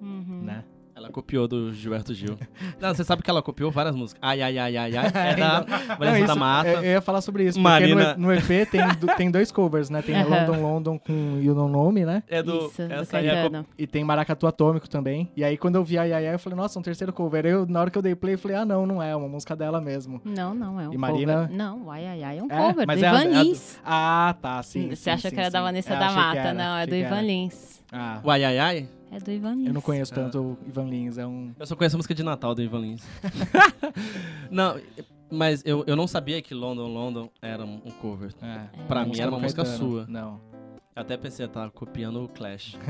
[0.00, 0.42] Uhum.
[0.44, 0.64] né?
[0.96, 2.38] Ela copiou do Gilberto Gil.
[2.80, 4.20] Não, você sabe que ela copiou várias músicas.
[4.22, 5.06] Ai, ai, ai, ai, ai.
[5.12, 6.68] É da Não, Vanessa isso- da Mata.
[6.68, 8.04] Eu, eu ia falar sobre isso, Marina.
[8.14, 10.02] porque no, no EP tem, do- tem dois covers, né?
[10.02, 10.46] Tem Aham.
[10.46, 12.22] London London com You Don't Know Me, né?
[12.28, 12.66] É do.
[12.68, 13.64] Isso, do essa aí é a.
[13.76, 15.32] E tem Maracatu Atômico também.
[15.36, 17.44] E aí, quando eu vi a Yaya, eu falei, nossa, um terceiro cover.
[17.44, 19.26] Eu, na hora que eu dei play, eu falei, ah, não, não é, é uma
[19.28, 20.20] música dela mesmo.
[20.24, 21.56] Não, não, é um E Marina- cover.
[21.56, 22.56] Não, o Ai Ai Ai é um É?
[22.56, 23.80] cover, Mas do é a- Ivan é a- Lins.
[23.84, 24.90] Ah, tá, sim.
[24.90, 25.64] Você sim, acha sim, que era da sim.
[25.64, 26.38] Vanessa Eu da achei que Mata?
[26.38, 27.20] era, não, é do Ivan.
[27.20, 27.82] Lins.
[27.96, 28.88] Ah, O ai, ai, ai?
[29.12, 29.66] É do Ivan Lins.
[29.68, 30.16] eu não conheço Ah.
[30.16, 31.54] tanto o Ivan Lins, é um...
[31.58, 33.06] Eu só conheço a música de Natal do Ivan Lins.
[34.50, 34.80] não,
[35.30, 38.32] mas eu, eu não sabia que London, London era um cover.
[38.42, 39.04] É, Pra É.
[39.04, 39.90] mim era uma música Caetano.
[39.90, 40.06] sua.
[40.08, 40.40] Não.
[40.96, 42.76] Eu até pensei, tá copiando o Clash.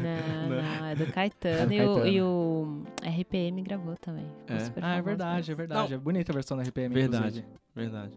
[0.00, 1.58] Não, não, é do Caetano.
[1.62, 2.06] É do e, o, Caetano.
[2.08, 2.82] e o
[3.20, 4.26] RPM gravou também.
[4.46, 4.58] É.
[4.60, 5.94] super Ah, é verdade, é verdade.
[5.94, 7.24] É bonita a versão da RPM, Verdade.
[7.40, 7.46] inclusive.
[7.74, 8.12] Verdade.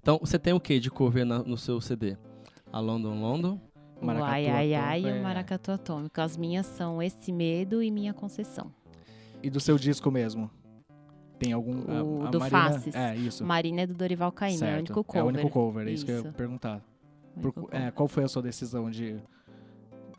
[0.00, 2.16] Então, você tem o que de cover na- no seu CD?
[2.72, 3.60] A London, London?
[4.00, 5.20] Maracatu Ai Ai Ai Atômico, e é.
[5.20, 6.20] o Maracatu Atômico.
[6.20, 8.72] As minhas são Esse Medo e Minha Concessão.
[9.42, 10.50] E do seu disco mesmo?
[11.38, 11.80] Tem algum...
[11.80, 12.70] O a, a do Marina...
[12.70, 12.94] Faces.
[12.94, 13.44] É, isso.
[13.44, 15.20] Marina é do Dorival Caymmi, é o único cover.
[15.20, 16.82] É o único cover, é isso, que eu ia perguntar.
[17.40, 19.16] Por- é, qual foi a sua decisão de...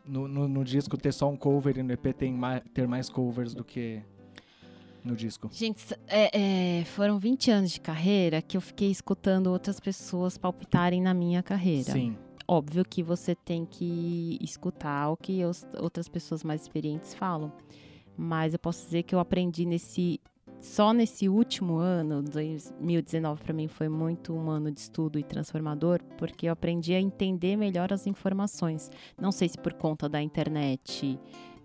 [0.06, 3.08] No, no, no disco ter só um cover e no EP tem mais, ter mais
[3.08, 4.02] covers do que
[5.04, 5.48] no disco?
[5.52, 11.00] Gente, é, é, foram 20 anos de carreira que eu fiquei escutando outras pessoas palpitarem
[11.00, 11.92] na minha carreira.
[11.92, 12.16] Sim.
[12.52, 17.52] Óbvio que você tem que escutar o que os- outras pessoas mais experientes falam.
[18.16, 20.20] Mas eu posso dizer que eu aprendi nesse
[20.60, 26.02] só nesse último ano, 2019 para mim foi muito um ano de estudo e transformador,
[26.18, 28.90] porque eu aprendi a entender melhor as informações.
[29.18, 31.18] Não sei se por conta da internet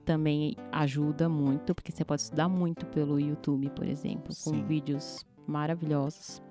[0.05, 4.63] também ajuda muito, porque você pode estudar muito pelo YouTube, por exemplo, com Sim.
[4.63, 6.41] vídeos maravilhosos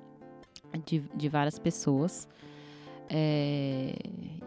[0.85, 2.29] de, de várias pessoas.
[3.09, 3.95] É,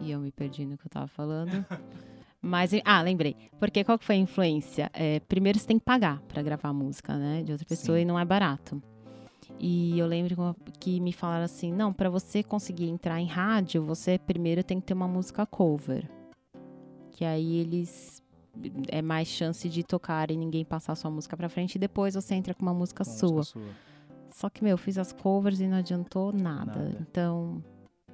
[0.00, 1.50] E eu me perdi no que eu tava falando.
[2.40, 3.34] Mas, ah, lembrei.
[3.58, 4.90] Porque qual que foi a influência?
[4.94, 7.42] É, primeiro você tem que pagar pra gravar música, né?
[7.42, 8.02] De outra pessoa Sim.
[8.02, 8.80] e não é barato.
[9.58, 14.16] E eu lembro que me falaram assim, não, pra você conseguir entrar em rádio, você
[14.18, 16.08] primeiro tem que ter uma música cover.
[17.10, 18.22] Que aí eles
[18.88, 22.14] é mais chance de tocar e ninguém passar a sua música pra frente e depois
[22.14, 23.32] você entra com uma música Com sua.
[23.38, 23.68] música sua.
[24.32, 26.78] Só que, meu, eu fiz as covers e não adiantou nada.
[26.78, 26.98] Nada.
[27.00, 27.62] Então,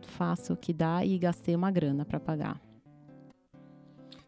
[0.04, 2.60] faço o que dá e gastei uma grana pra pagar.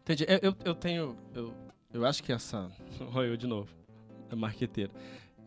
[0.01, 0.25] Entendi.
[0.27, 1.17] Eu, eu, eu tenho.
[1.33, 1.53] Eu,
[1.93, 2.69] eu acho que essa.
[3.13, 3.69] Olha eu de novo.
[4.29, 4.91] É marqueteiro.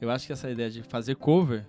[0.00, 1.66] Eu acho que essa ideia de fazer cover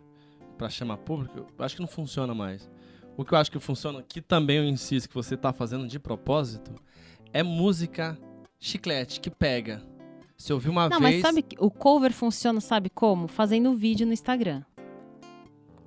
[0.58, 2.69] pra chamar público, eu acho que não funciona mais.
[3.17, 6.00] O que eu acho que funciona, que também eu insisto que você tá fazendo de
[6.00, 6.74] propósito,
[7.34, 8.17] é música
[8.60, 9.82] chiclete, que pega.
[10.38, 11.21] Se ouvir uma não, mas vez.
[11.21, 13.28] sabe que o cover funciona, sabe como?
[13.28, 14.63] Fazendo vídeo no Instagram.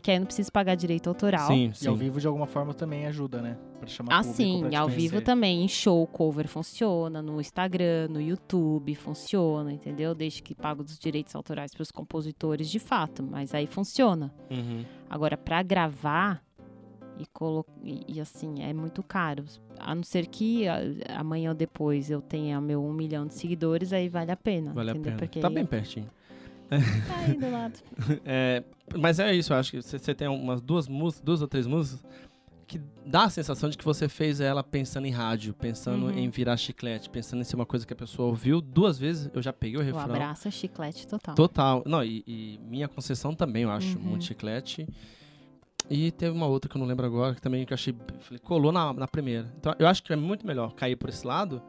[0.05, 1.47] Que aí não precisa pagar direito autoral.
[1.49, 1.99] Sim, E ao sim.
[1.99, 3.57] vivo, de alguma forma, também ajuda, né?
[3.81, 5.65] Pra chamar Ah, público sim, pra te ao vivo também.
[5.65, 7.23] Em show, cover funciona.
[7.23, 10.15] No Instagram, no YouTube, funciona, entendeu?
[10.15, 13.23] Desde que paga os direitos autorais pros compositores, de fato.
[13.23, 14.31] Mas aí funciona.
[14.51, 14.85] Uhum.
[15.09, 16.43] Agora, pra gravar
[17.19, 17.65] e, colo...
[17.83, 19.45] e, e, assim, é muito caro.
[19.79, 20.81] A não ser que a-
[21.17, 24.75] amanhã ou depois eu tenha meu um milhão de seguidores, aí vale a pena.
[24.75, 25.13] Vale a entendeu?
[25.13, 25.19] pena.
[25.19, 26.11] Porque Tá aí bem pertinho.
[27.09, 27.75] tá aí do lado.
[28.25, 28.63] É,
[28.99, 32.05] mas é isso, eu acho que você tem umas duas músicas, duas ou três músicas
[32.67, 36.19] que dá a sensação de que você fez ela pensando em rádio, pensando Uhum.
[36.19, 39.31] em virar chiclete, pensando em ser uma coisa que a pessoa ouviu duas vezes.
[39.35, 40.03] Eu já peguei o O refrão.
[40.05, 41.35] abraço é chiclete total.
[41.35, 41.83] Total.
[41.85, 44.05] Não, e, e minha concessão também, eu acho, Uhum.
[44.05, 44.89] muito chiclete.
[45.91, 47.95] E teve uma outra que eu não lembro agora, que também que eu achei.
[48.21, 49.53] Falei, colou na, na primeira.
[49.61, 51.61] Então eu acho que é muito melhor cair por esse lado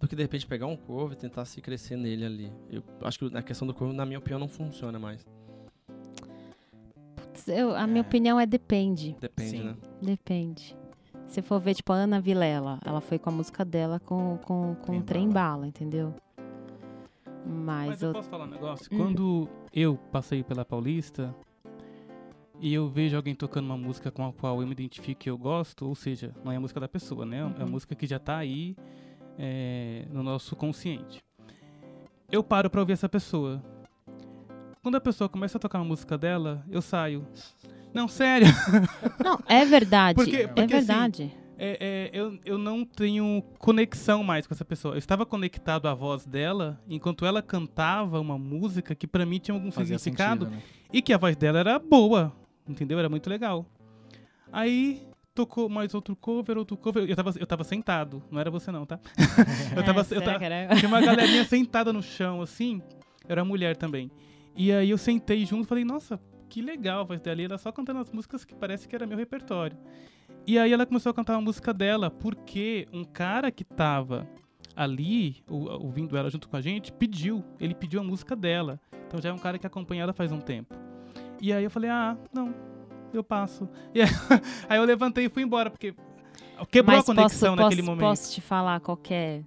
[0.00, 2.52] do que de repente pegar um cover e tentar se crescer nele ali.
[2.70, 5.24] Eu acho que na questão do cover, na minha opinião, não funciona mais.
[7.16, 9.16] Putz, eu- a minha opinião é depende.
[9.20, 9.62] Depende, Sim.
[9.64, 9.76] né?
[10.00, 10.76] Depende.
[11.26, 14.74] Se for ver, tipo, a Ana Vilela, ela foi com a música dela com, com,
[14.74, 16.12] com Trem o trem bala, entendeu?
[17.46, 18.14] Mas, Mas eu eu.
[18.14, 18.86] posso falar um negócio?
[18.92, 18.96] Hum.
[18.96, 21.34] Quando eu passei pela Paulista
[22.60, 25.38] e eu vejo alguém tocando uma música com a qual eu me identifico e eu
[25.38, 27.38] gosto, ou seja, não é a música da pessoa, né?
[27.38, 27.70] É a Uhum.
[27.70, 28.76] música que já tá aí
[29.42, 31.24] é, no nosso consciente.
[32.30, 33.62] Eu paro pra ouvir essa pessoa.
[34.82, 37.26] Quando a pessoa começa a tocar uma música dela, eu saio.
[37.94, 38.46] Não, sério.
[39.24, 40.14] Não, é verdade.
[40.14, 41.32] Porque- é porque, assim, verdade.
[41.62, 44.94] É, é, eu, eu não tenho conexão mais com essa pessoa.
[44.94, 49.54] Eu estava conectado à voz dela enquanto ela cantava uma música que pra mim tinha
[49.54, 50.62] algum Fazia significado sentido, né?
[50.90, 52.32] e que a voz dela era boa,
[52.66, 52.98] entendeu?
[52.98, 53.66] Era muito legal.
[54.50, 57.08] Aí tocou mais outro cover, outro cover.
[57.08, 58.98] Eu tava, eu tava sentado, não era você não, tá?
[59.76, 62.82] eu tava, É, eu tava, era- tinha uma galerinha sentada no chão, assim.
[63.28, 64.10] Era mulher também.
[64.56, 67.40] E aí eu sentei junto e falei, nossa, que legal a voz dela.
[67.40, 69.76] E ela só cantando as músicas que parece que era meu repertório.
[70.46, 74.26] E aí ela começou a cantar uma música dela, porque um cara que tava
[74.74, 77.44] ali, ou- ouvindo ela junto com a gente, pediu.
[77.60, 78.80] Ele pediu a música dela.
[79.06, 80.74] Então já é um cara que acompanha ela faz um tempo.
[81.40, 82.52] E aí eu falei, ah, não,
[83.16, 83.68] eu passo.
[83.94, 84.08] E aí,
[84.68, 85.94] aí eu levantei e fui embora, porque
[86.70, 88.08] quebrou Mas a conexão posso, naquele posso, momento.
[88.08, 89.42] Posso te falar qual que é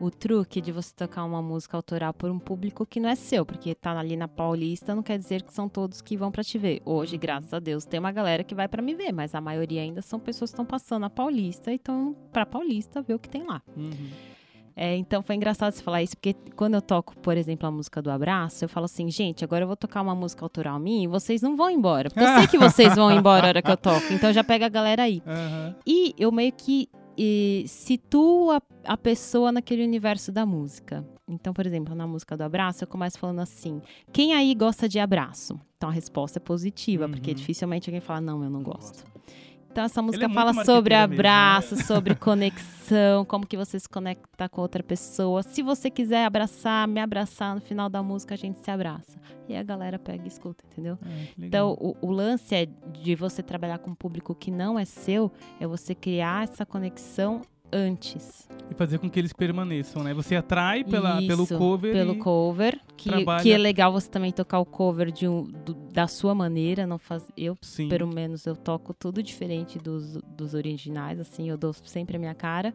[0.00, 3.46] o truque de você tocar uma música autoral por um público que não é seu,
[3.46, 6.58] porque tá ali na Paulista, não quer dizer que são todos que vão pra te
[6.58, 6.82] ver.
[6.84, 9.82] Hoje, graças a Deus, tem uma galera que vai pra me ver, mas a maioria
[9.82, 13.28] ainda são pessoas que estão passando a Paulista e estão pra Paulista ver o que
[13.28, 13.62] tem lá.
[13.76, 14.10] Uhum.
[14.76, 18.02] É, então foi engraçado você falar isso, porque quando eu toco, por exemplo, a música
[18.02, 21.06] do Abraço, eu falo assim, gente, agora eu vou tocar uma música autoral minha e
[21.06, 22.10] vocês não vão embora.
[22.10, 24.66] Porque eu sei que vocês vão embora a hora que eu toco, então já pega
[24.66, 25.22] a galera aí.
[25.26, 25.74] Aham.
[25.86, 31.02] E eu meio que eh, situo a, a pessoa naquele universo da música.
[31.26, 33.80] Então, por exemplo, na música do abraço, eu começo falando assim:
[34.12, 35.58] quem aí gosta de abraço?
[35.78, 37.36] Então a resposta é positiva, porque Uhum.
[37.36, 39.04] dificilmente alguém fala, não, eu Não gosto.
[39.76, 41.28] Então essa música é fala sobre marqueteira mesmo, né?
[41.28, 45.42] abraço, sobre conexão, como que você se conecta com outra pessoa.
[45.42, 49.18] Se você quiser abraçar, me abraçar, no final da música a gente se abraça.
[49.46, 50.98] E a galera pega e escuta, entendeu?
[51.04, 54.86] É, Então, o, o lance é de você trabalhar com um público que não é
[54.86, 58.48] seu, é você criar essa conexão antes.
[58.70, 60.12] E fazer com que eles permaneçam, né?
[60.14, 62.18] Você atrai pela, pelo Isso, cover Pelo e...
[62.18, 66.06] cover, que, trabalha- que é legal você também tocar o cover de um, do- da
[66.08, 67.88] sua maneira, não faz, eu Sim.
[67.88, 72.34] pelo menos eu toco tudo diferente dos, dos originais, assim, eu dou sempre a minha
[72.34, 72.74] cara,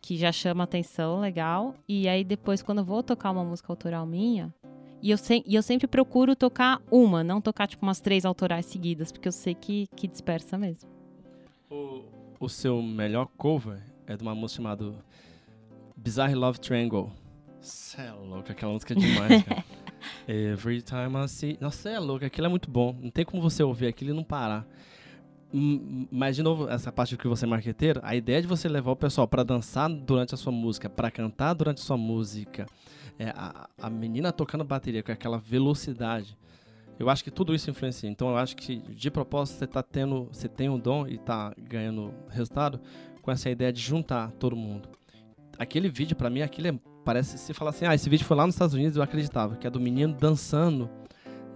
[0.00, 1.74] que já chama atenção, legal.
[1.88, 4.52] E aí depois, quando eu vou tocar uma música autoral minha,
[5.02, 8.66] E eu, se, e eu sempre procuro tocar uma, não tocar tipo umas três autorais
[8.66, 10.88] seguidas, porque eu sei que, que dispersa mesmo.
[11.70, 12.02] O,
[12.40, 14.92] o seu melhor cover é de uma música chamada
[15.96, 17.10] Bizarre Love Triangle.
[17.60, 19.64] Cê é louco, aquela música é demais, cara.
[20.28, 21.58] Every time I see.
[21.60, 22.94] Nossa, é louco, aquilo é muito bom.
[23.00, 24.66] Não tem como você ouvir aquilo e não parar.
[26.10, 28.96] Mas, de novo, essa parte que você é marqueteiro, a ideia de você levar o
[28.96, 32.66] pessoal pra dançar durante a sua música, pra cantar durante a sua música,
[33.18, 36.36] é, a, a menina tocando bateria com aquela velocidade,
[36.98, 38.10] eu acho que tudo isso influencia.
[38.10, 41.54] Então, eu acho que de propósito você tá tendo, você tem um dom e tá
[41.56, 42.80] ganhando resultado
[43.24, 44.88] com essa ideia de juntar todo mundo.
[45.58, 48.44] Aquele vídeo, pra mim, aquilo é, parece se falar assim, ah, esse vídeo foi lá
[48.44, 50.90] nos Estados Unidos, eu acreditava, que é do menino dançando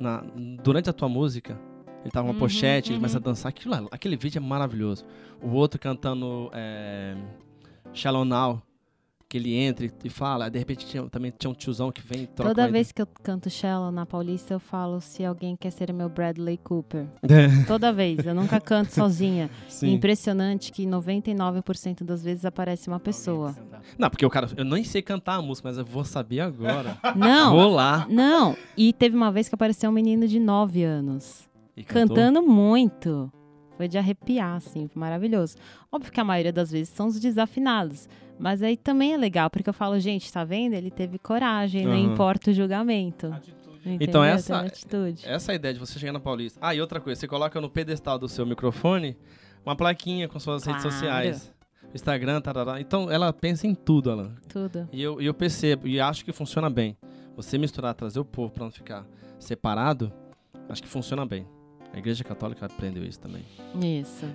[0.01, 0.25] na,
[0.65, 1.61] durante a tua música.
[2.03, 3.01] Ele tava com uma Uhum, pochete, ele uhum.
[3.01, 3.51] começa a dançar.
[3.51, 5.05] Aquilo, lá- aquele vídeo é maravilhoso.
[5.43, 7.17] O outro cantando é,
[7.93, 8.63] Shallow Now,
[9.29, 10.49] que ele entra e- fala.
[10.51, 13.07] De repente tinha- também tinha um tiozão que vem e troca Toda vez que eu
[13.23, 17.07] canto Shallow na Paulista, eu falo se alguém quer ser meu Bradley Cooper.
[17.23, 17.51] ideia.
[17.67, 19.51] Toda vez, eu nunca canto sozinha.
[19.69, 19.93] Sim.
[19.93, 23.55] Impressionante que 99% das vezes aparece uma pessoa.
[23.99, 26.97] Não, porque o cara, eu nem sei cantar a música, mas eu vou saber agora.
[27.15, 28.07] Não, Vou lá.
[28.09, 28.57] não.
[28.77, 31.49] E teve uma vez que apareceu um menino de 9 anos.
[31.77, 32.17] E cantou.
[32.17, 33.31] Cantando muito.
[33.77, 35.57] Foi de arrepiar, assim, maravilhoso.
[35.93, 38.09] Óbvio que a maioria das vezes são os desafinados.
[38.39, 40.75] Mas aí também é legal, porque eu falo, gente, tá vendo?
[40.75, 42.13] Ele teve coragem, não Aham.
[42.13, 43.27] importa o julgamento.
[43.27, 43.59] Atitude.
[43.81, 44.09] Entendeu?
[44.09, 45.23] Então essa- atitude.
[45.27, 46.59] Essa é a ideia de você chegar na Paulista.
[46.63, 49.17] Ah, e outra coisa, você coloca no pedestal do seu microfone
[49.65, 50.95] uma plaquinha com suas redes Claro.
[50.97, 51.53] sociais.
[51.95, 52.81] Instagram, tarará.
[52.81, 54.35] Então ela pensa em tudo, Alan.
[54.49, 54.89] Tudo.
[54.93, 56.97] E eu, e eu percebo, e acho que funciona bem.
[57.35, 59.07] Você misturar, trazer o povo pra não ficar
[59.39, 60.13] separado,
[60.69, 61.47] acho que funciona bem.
[61.95, 63.43] A Igreja Católica aprendeu isso também.
[63.83, 64.27] Isso.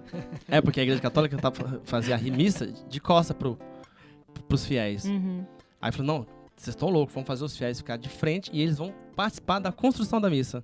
[0.49, 3.59] É, porque a Igreja Católica tava, fazia a missa de costa pro,
[4.41, 5.05] pros fiéis.
[5.05, 5.45] Uhum.
[5.81, 8.77] Aí falou, não, vocês estão loucos, vamos fazer os fiéis ficar de frente e eles
[8.77, 10.63] vão participar da construção da missa.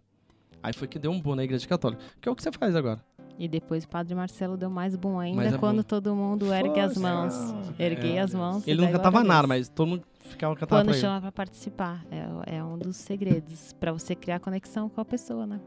[0.62, 2.02] Aí foi que deu um boom na Igreja Católica.
[2.20, 3.02] Que é o que você faz agora.
[3.38, 5.84] E depois o Padre Marcelo deu mais bom ainda é quando bom.
[5.84, 7.34] todo mundo ergue as mãos.
[7.80, 8.20] Erguei É.
[8.22, 8.68] as mãos.
[8.68, 11.02] Ele não daí cantava glória a nada, mas todo mundo ficava cantando Quando pra ele.
[11.02, 12.06] chama pra participar.
[12.12, 13.72] É, é um dos segredos.
[13.80, 15.62] Pra você criar conexão com a pessoa, né?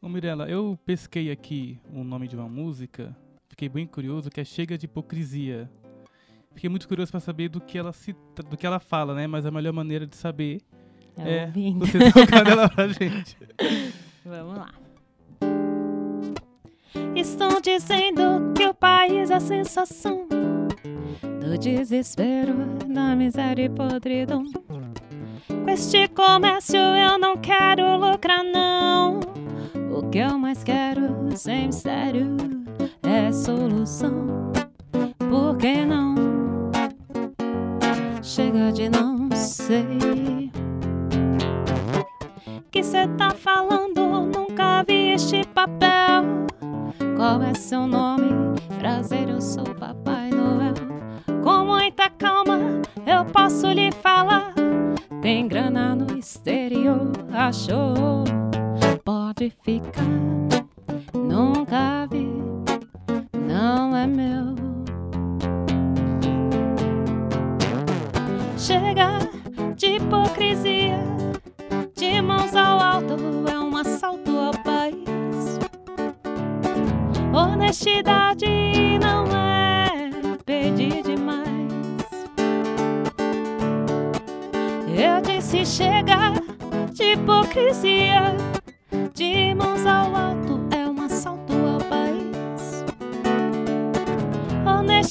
[0.00, 3.14] Ô Mirella, eu pesquei aqui o nome de uma música,
[3.48, 5.70] fiquei bem curioso, que é Chega de Hipocrisia.
[6.54, 8.14] Fiquei muito curioso pra saber do que ela se,
[8.48, 9.26] do que ela fala, né?
[9.26, 10.60] Mas a melhor maneira de saber
[11.18, 11.44] É, É.
[11.46, 11.86] ouvindo.
[11.86, 13.36] você tocando ela pra gente.
[14.24, 14.70] Vamos lá.
[17.14, 20.26] Estão dizendo que o país é a sensação
[21.40, 22.54] do desespero,
[22.88, 24.44] da miséria e podridão.
[25.48, 29.20] Com este comércio eu não quero lucrar, não.
[29.96, 32.36] O que eu mais quero, sem mistério,
[33.02, 34.52] é solução.
[35.18, 36.14] Por que não?
[38.34, 40.50] Chega de não sei
[42.72, 44.26] que cê tá falando?
[44.26, 46.24] Nunca vi este papel.
[47.16, 48.58] Qual é seu nome?
[48.80, 50.74] Prazer, eu sou Papai Noel.
[51.44, 52.58] Com muita calma,
[53.06, 54.52] eu posso lhe falar.
[55.22, 58.23] Tem grana no exterior, achou?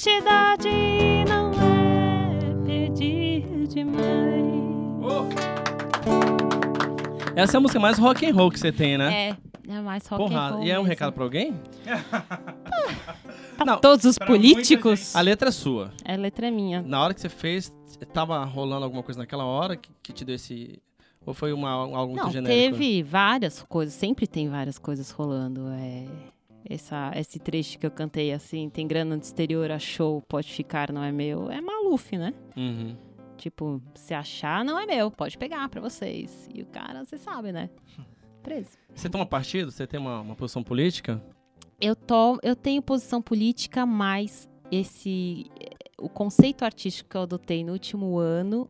[0.06, 0.68] Honestidade
[1.30, 4.04] não é pedir demais.
[7.34, 9.30] Essa é a música mais rock and roll que você tem, né?
[9.30, 9.38] É,
[9.70, 10.90] é mais rock and Porra, roll e é um mesmo.
[10.90, 11.58] recado pra alguém?
[13.56, 15.16] Pra Não, todos os políticos.
[15.16, 15.94] A letra é sua.
[16.04, 16.82] É letra minha.
[16.82, 17.72] Na hora que você fez,
[18.12, 20.82] tava rolando alguma coisa naquela hora que, que te deu esse...
[21.26, 22.78] Ou foi uma, algo muito Não, genérico?
[22.78, 25.70] teve várias coisas, sempre tem várias coisas rolando.
[25.70, 26.08] É,
[26.70, 31.04] essa, esse trecho que eu cantei assim, tem grana no exterior, achou, pode ficar, não
[31.04, 31.50] é meu.
[31.52, 32.34] É Maluf, né?
[32.56, 32.96] Uhum.
[33.38, 36.48] Tipo, se achar, não é meu, pode pegar pra vocês.
[36.54, 37.70] E o cara, você sabe, né?
[38.42, 38.72] Preso.
[38.94, 39.72] Você toma partido?
[39.72, 41.22] Você tem uma, uma posição política?
[41.80, 45.46] Eu, tô, eu tenho posição política, mas esse.
[45.98, 48.70] O conceito artístico que eu adotei no último ano,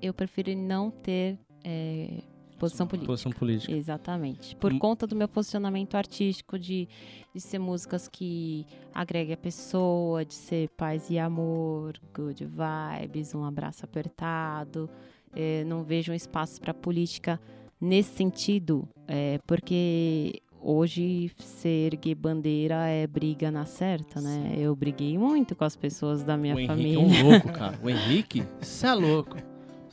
[0.00, 2.22] eu prefiro não ter é,
[2.58, 3.12] posição política.
[3.12, 3.72] Posição política.
[3.72, 4.56] Exatamente.
[4.56, 4.78] Por Hum.
[4.78, 6.88] conta do meu posicionamento artístico, de,
[7.34, 13.44] de ser músicas que agreguem a pessoa, de ser paz e amor, good vibes, um
[13.44, 14.88] abraço apertado.
[15.36, 17.40] Eh, não vejo um espaço para política
[17.80, 24.54] nesse sentido, é, porque hoje ser erguer bandeira é briga na certa, né?
[24.56, 26.96] Eu briguei muito com as pessoas da minha o Henrique família.
[26.96, 27.78] é um louco, cara.
[27.82, 29.36] O Henrique, você é louco.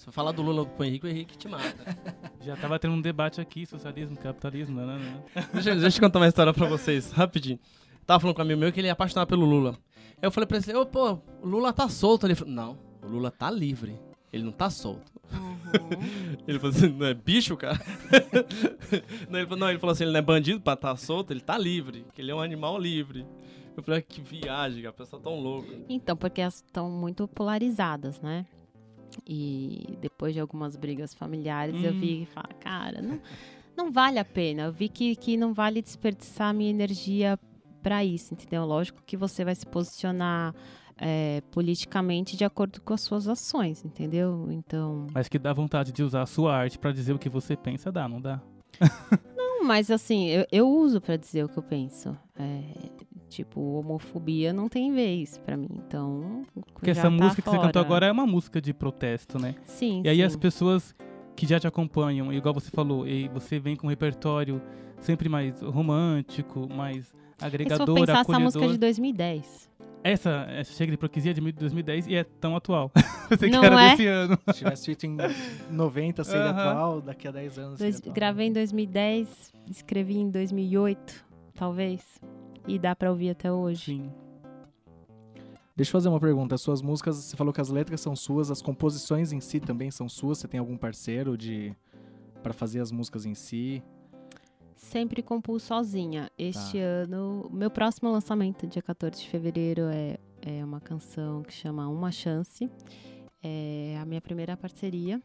[0.02, 1.76] Se eu falar do Lula pro Henrique, o Henrique te mata.
[2.42, 5.24] Já tava tendo um debate aqui, socialismo, capitalismo, não, não, não.
[5.54, 7.60] Deixa, deixa eu contar uma história pra vocês, rapidinho.
[8.04, 9.78] Tava falando com um amigo meu que ele é apaixonado pelo Lula.
[10.20, 12.26] Aí eu falei pra ele, ô, pô, o Lula tá solto.
[12.26, 13.96] Ele falou, não, o Lula tá livre.
[14.34, 15.12] Ele não tá solto.
[15.32, 15.58] Uhum.
[16.48, 17.80] Ele falou assim, não é bicho, cara?
[19.30, 21.32] não, ele falou, não, ele falou assim, ele não é bandido pra estar tá solto,
[21.32, 23.26] ele tá livre, que ele é um animal livre.
[23.78, 25.70] Eu falei, ah, que viagem, a pessoa tá tão louca.
[25.88, 28.46] Então, porque elas estão muito polarizadas, né?
[29.26, 33.20] E depois de algumas brigas familiares, eu vi e falei, cara, não,
[33.76, 34.64] não vale a pena.
[34.64, 37.40] Eu vi que, que não vale desperdiçar minha energia
[37.82, 38.66] para isso, entendeu?
[38.66, 40.54] Lógico que você vai se posicionar
[40.98, 44.48] é, politicamente de acordo com as suas ações, entendeu?
[44.52, 45.08] Então.
[45.14, 47.92] Mas que dá vontade de usar a sua arte para dizer o que você pensa,
[47.92, 48.40] dá, não dá?
[49.36, 52.16] não, mas assim, eu, eu uso para dizer o que eu penso.
[52.38, 52.62] É,
[53.32, 56.44] tipo, homofobia não tem vez para mim, então.
[56.74, 57.58] Porque essa tá música fora.
[57.58, 59.56] que você cantou agora é uma música de protesto, né?
[59.64, 60.02] Sim.
[60.04, 60.24] E aí sim.
[60.24, 60.94] as pessoas
[61.36, 64.62] que já te acompanham, igual você falou, e você vem com um repertório
[65.00, 68.36] sempre mais romântico, mais agregador, for pensar acolhedor.
[68.36, 69.72] essa música de 2010.
[70.04, 72.92] Essa, essa chega de hipocrisia de 2010 e é tão atual.
[73.30, 73.92] Você que era é?
[73.92, 74.38] desse ano.
[74.48, 75.18] Se tivesse feito em
[75.70, 76.70] 90, seria Aham.
[76.70, 81.24] atual, daqui a 10 anos Dois- gravei em 2010, escrevi em 2008,
[81.54, 82.02] talvez.
[82.68, 83.86] E dá pra ouvir até hoje.
[83.98, 84.12] Sim.
[85.76, 86.56] Deixa eu fazer uma pergunta.
[86.56, 89.90] As suas músicas, você falou que as letras são suas, as composições em si também
[89.90, 90.38] são suas.
[90.38, 91.76] Você tem algum parceiro de
[92.44, 93.82] para fazer as músicas em si?
[94.76, 96.30] Sempre compus sozinha.
[96.38, 96.84] Este Tá.
[96.84, 102.12] ano, meu próximo lançamento, dia 14 de fevereiro, é, é uma canção que chama Uma
[102.12, 102.70] Chance.
[103.44, 105.22] É a minha primeira parceria.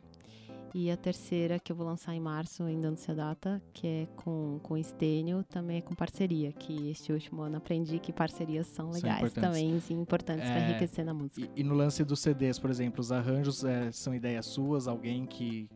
[0.75, 3.87] E a terceira, que eu vou lançar em março, ainda não sei a data, que
[3.87, 6.53] é com, com o Estênio, também é com parceria.
[6.53, 9.43] Que este último ano aprendi que parcerias são São legais importantes.
[9.43, 11.41] também, sim, importantes para É, enriquecer na música.
[11.57, 14.87] E, e no lance dos CDs, por exemplo, os arranjos é, são ideias suas?
[14.87, 15.69] Alguém que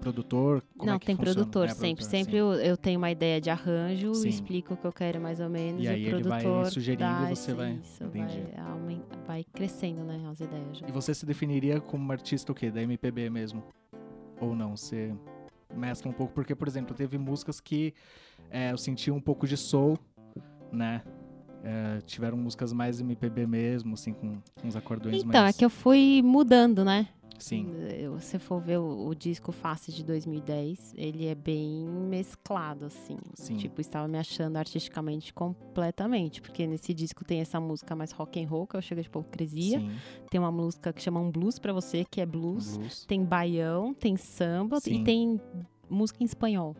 [0.00, 0.62] produtor?
[0.76, 1.34] Como não, é tem funciona?
[1.38, 2.04] produtor É, sempre.
[2.04, 4.28] produtor, sempre eu, eu tenho uma ideia de arranjo, Sim.
[4.28, 5.82] explico o que eu quero mais ou menos.
[5.82, 8.40] E aí o ele vai produtor sugerindo dá e você vai- Isso, entendi.
[8.84, 10.80] vai, vai crescendo, né, as ideias.
[10.86, 12.70] E você se definiria como uma artista o quê?
[12.70, 13.64] Da MPB mesmo?
[14.40, 14.76] Ou não?
[14.76, 15.14] Você
[15.74, 16.32] mescla um pouco?
[16.32, 17.94] Porque, por exemplo, teve músicas que
[18.50, 19.98] é, eu senti um pouco de soul,
[20.72, 21.02] né?
[21.64, 25.54] É, tiveram músicas mais MPB mesmo, assim, com, com uns acordões Então, mais...
[25.54, 27.08] é que eu fui mudando, né?
[27.38, 32.86] Sim, Eu- Se for ver o, o disco Face de 2010, ele é bem mesclado,
[32.86, 33.16] assim.
[33.34, 33.56] Sim.
[33.56, 36.40] Tipo, estava me achando artisticamente completamente.
[36.40, 39.08] Porque nesse disco tem essa música mais rock and roll, que é o Chega de
[39.08, 39.78] Hipocrisia.
[39.80, 39.90] sim.
[40.30, 42.76] Tem uma música que chama Um Blues pra Você, que é blues.
[42.76, 43.04] Blues.
[43.06, 45.00] Tem baião, tem samba Sim.
[45.00, 45.40] e tem
[45.88, 46.74] música em espanhol.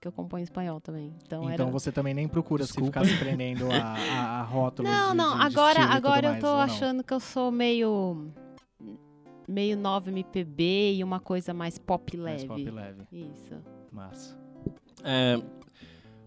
[0.00, 1.12] Que eu componho em espanhol também.
[1.26, 1.66] Então, Então era...
[1.66, 3.00] você também nem procura se Desculpa.
[3.00, 6.40] ficar se prendendo a, a, a rótulos Não, de- não, de- de agora, agora eu
[6.40, 8.30] tô achando que eu sou meio.
[9.48, 12.48] Meio nova MPB e uma coisa mais pop Mais leve.
[12.64, 13.02] pop leve.
[13.10, 13.54] Isso.
[13.90, 14.38] Massa.
[15.02, 15.36] É,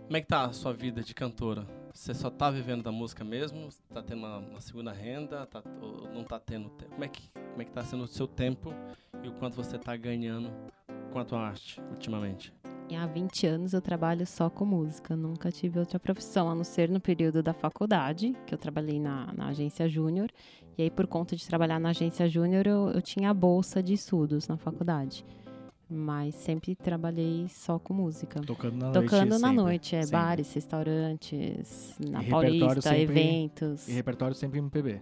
[0.05, 1.65] como é que tá a sua vida de cantora?
[1.93, 3.69] Você só tá vivendo da música mesmo?
[3.93, 5.45] Tá tendo uma, uma segunda renda?
[5.45, 5.61] Tá-
[6.13, 6.91] não tá tendo tempo?
[6.91, 8.74] Como é, que, como é que tá sendo o seu tempo
[9.22, 10.49] e o quanto você tá ganhando
[11.11, 12.53] com a tua arte ultimamente?
[12.95, 15.15] Há 20 anos eu trabalho só com música.
[15.15, 19.31] Nunca tive outra profissão, a não ser no período da faculdade, que eu trabalhei na,
[19.33, 20.29] na agência júnior.
[20.77, 23.93] E aí, por conta de trabalhar na agência júnior, eu, eu tinha a bolsa de
[23.93, 25.25] estudos na faculdade.
[25.89, 28.39] Mas sempre trabalhei só com música.
[28.41, 30.17] Tocando na noite Tocando na sempre, noite, é sempre.
[30.17, 33.87] bares, restaurantes, na E Paulista, sempre- eventos.
[33.89, 35.01] E repertório sempre MPB.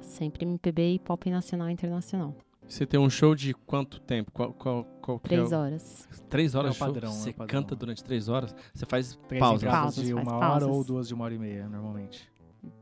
[0.00, 2.34] Sempre MPB e pop nacional e internacional.
[2.66, 4.30] Você tem um show de quanto tempo?
[4.32, 6.08] Qual, qual, qual que é Três o- horas.
[6.28, 6.86] Três horas É o de show?
[6.88, 7.46] padrão, é o Você padrão.
[7.62, 8.54] canta durante três horas?
[8.74, 9.56] Você faz Três pausa?
[9.66, 10.68] entradas Pausas, de faz uma hora pausas.
[10.68, 12.28] ou duas de uma hora e meia, normalmente.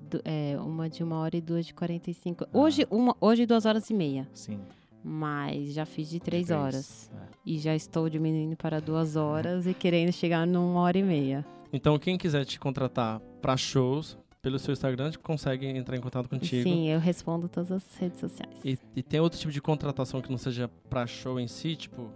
[0.00, 2.44] Du- é, uma de uma hora e duas de 45.
[2.44, 2.48] Ah.
[2.52, 4.28] Hoje, uma, hoje duas horas e meia.
[4.32, 4.60] Sim.
[5.04, 7.10] Mas já fiz de de três horas.
[7.12, 7.26] É.
[7.44, 11.44] E já estou diminuindo para duas horas e querendo chegar numa hora e meia.
[11.72, 16.64] Então, quem quiser te contratar pra shows, pelo seu Instagram, consegue entrar em contato contigo.
[16.64, 18.58] Sim, eu respondo todas as redes sociais.
[18.64, 22.10] E, e tem outro tipo de contratação que não seja pra show em si, tipo.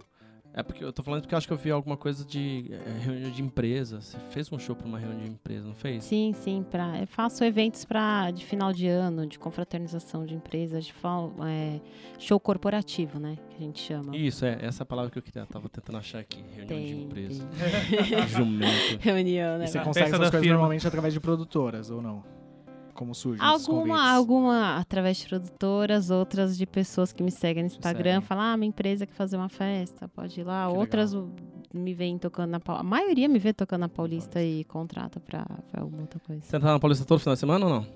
[0.57, 2.99] É porque eu tô falando porque eu acho que eu vi alguma coisa de é,
[3.03, 4.01] reunião de empresa.
[4.01, 6.03] Você fez um show pra uma reunião de empresa, não fez?
[6.03, 6.65] Sim, sim.
[6.67, 10.93] Pra, eu faço eventos pra, de final de ano, de confraternização de empresas, de
[11.47, 11.79] é,
[12.17, 13.37] show corporativo, né?
[13.51, 14.17] Que a gente chama.
[14.17, 15.45] Isso, é essa palavra que eu queria.
[15.45, 16.43] Tava tentando achar aqui.
[16.55, 17.47] Reunião de Tem, empresa.
[18.09, 18.25] tem.
[18.27, 18.97] Jumento.
[18.99, 19.65] Reunião, né?
[19.65, 20.53] E você A consegue essas coisas firma.
[20.55, 22.23] normalmente através de produtoras, ou não?
[22.97, 27.67] Como surgem esses Alguma, alguma através de produtoras, outras de pessoas que me seguem no
[27.67, 30.67] Instagram, falam, ah, minha empresa quer fazer uma festa, pode ir lá.
[30.69, 31.29] Que outras o-
[31.73, 32.87] me veem tocando na Paulista.
[32.87, 36.41] A maioria me vê tocando na Paulista e contrata pra, pra alguma outra coisa.
[36.41, 37.87] Você tá na Paulista todo final de semana ou não?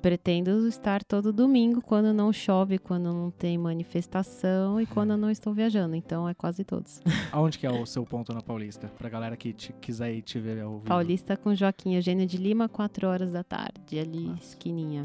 [0.00, 5.28] Pretendo estar todo domingo, quando não chove, quando não tem manifestação e quando eu não
[5.30, 5.96] estou viajando.
[5.96, 7.00] Então é quase todos.
[7.32, 8.86] Aonde que é o seu ponto na Paulista?
[8.96, 10.84] Pra galera que te- quiser ir te ver ao vivo.
[10.84, 14.42] Paulista com Joaquim Eugênio de Lima, 4 horas da tarde, ali, Massa.
[14.44, 15.02] esquininha.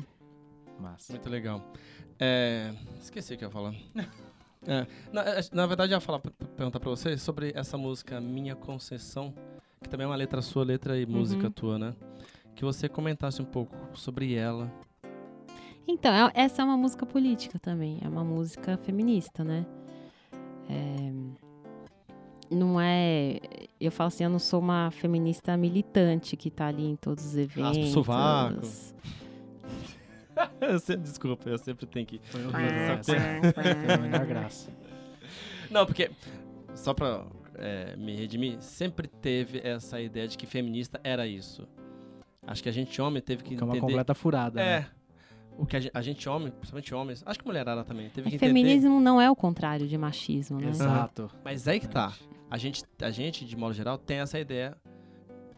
[0.80, 1.14] Massa.
[1.14, 1.62] Muito legal.
[2.20, 2.72] É,
[3.02, 3.74] Esqueci o que eu ia falar.
[4.66, 8.22] É, na, é, na verdade, eu ia falar, per- perguntar pra você sobre essa música
[8.22, 9.34] Minha Concessão,
[9.82, 11.52] que também é uma letra sua, letra e música Uhum.
[11.52, 11.94] tua, né?
[12.56, 14.72] Que você comentasse um pouco sobre ela.
[15.88, 19.66] Então, é- essa é uma música política também, é uma música feminista, né?
[20.70, 21.12] É,
[22.50, 23.40] não é.
[23.80, 27.36] Eu falo assim, eu não sou uma feminista militante que tá ali em todos os
[27.36, 27.78] eventos.
[27.78, 28.62] Raspa o sovaco.
[30.62, 32.20] Eu sempre- Desculpa, eu sempre tenho que.
[32.24, 33.12] Foi horrível essa.
[33.94, 34.72] A menor graça.
[35.70, 36.10] Não, porque,
[36.74, 37.26] só pra
[37.56, 41.68] é, me redimir, sempre teve essa ideia de que feminista era isso.
[42.48, 43.82] Acho que a gente homem teve que Que é uma entender.
[43.92, 44.80] completa furada, É.
[44.82, 44.88] né?
[45.58, 48.36] O que a gente, a gente homem, principalmente homens, acho que mulherada também, teve que
[48.36, 48.48] É, entender.
[48.48, 50.70] feminismo não é o contrário de machismo, né?
[50.70, 51.30] Exato.
[51.44, 52.14] Mas aí que tá.
[52.50, 54.76] A gente, a gente, de modo geral, tem essa ideia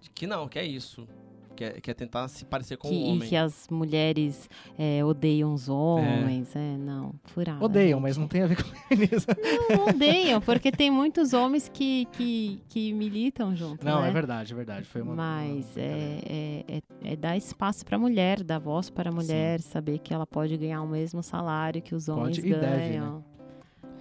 [0.02, 1.08] de que não, que é isso.
[1.56, 3.30] Que é, que é tentar se parecer com o e homem.
[3.30, 7.64] que as mulheres é, odeiam os homens, é, não, furada.
[7.64, 8.02] Odeiam, gente.
[8.04, 9.34] mas não tem a ver com feminismo.
[9.70, 14.10] Não odeiam, porque tem muitos homens que, que, que militam junto, Não, né?
[14.10, 14.86] é verdade, é verdade.
[14.86, 15.16] Foi uma.
[15.16, 16.82] Mas uma é, é, é,
[17.14, 20.56] é dar espaço para a mulher, dar voz para a mulher, saber que ela pode
[20.58, 22.90] ganhar o mesmo salário que os homens Pode e deve, né?
[22.90, 23.24] ganham.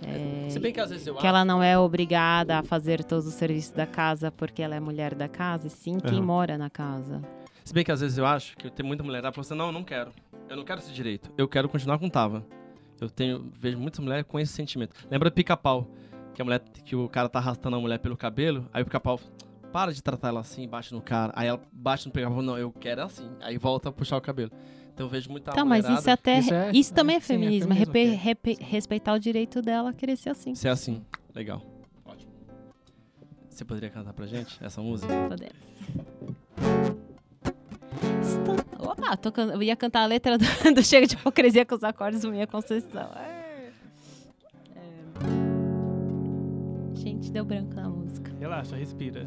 [0.03, 3.27] É, Se bem que às vezes eu que ela não é obrigada a fazer todos
[3.27, 6.27] os serviços da casa porque ela é mulher da casa, e sim quem Aham.
[6.27, 7.23] mora na casa.
[7.65, 9.67] Se bem que às vezes eu acho que tem muita mulher que fala assim, não,
[9.67, 10.13] eu não quero.
[10.49, 11.31] Eu não quero esse direito.
[11.37, 12.45] Eu quero continuar como tava.
[13.01, 14.95] Eu tenho, vejo muitas mulheres com esse sentimento.
[15.11, 15.89] Lembra pica-pau?
[16.35, 19.19] Que a mulher, que o cara tá arrastando a mulher pelo cabelo, aí o pica-pau
[19.73, 21.33] para de tratar ela assim, bate no cara.
[21.35, 23.29] Aí ela bate no pica-pau, não, eu quero assim.
[23.41, 24.51] Aí volta a puxar o cabelo.
[24.93, 27.35] Então eu vejo muita Então, mas isso até Isso isso, é- também é é, sim,
[27.35, 30.55] é feminismo, é feminismo, repe- respeitar o direito dela a querer ser assim.
[30.55, 31.03] ser assim.
[31.35, 31.63] Legal.
[32.05, 32.31] Ótimo.
[33.49, 35.13] Você poderia cantar pra gente essa música?
[35.29, 36.95] Podemos.
[38.85, 41.85] Opa, tô can- eu ia cantar a letra do, do Chega de Hipocrisia com os
[41.85, 43.11] acordes Minha Conceição.
[43.17, 43.71] É.
[44.77, 44.95] É.
[46.95, 48.33] Gente, deu branco na música.
[48.39, 49.27] Relaxa, respira.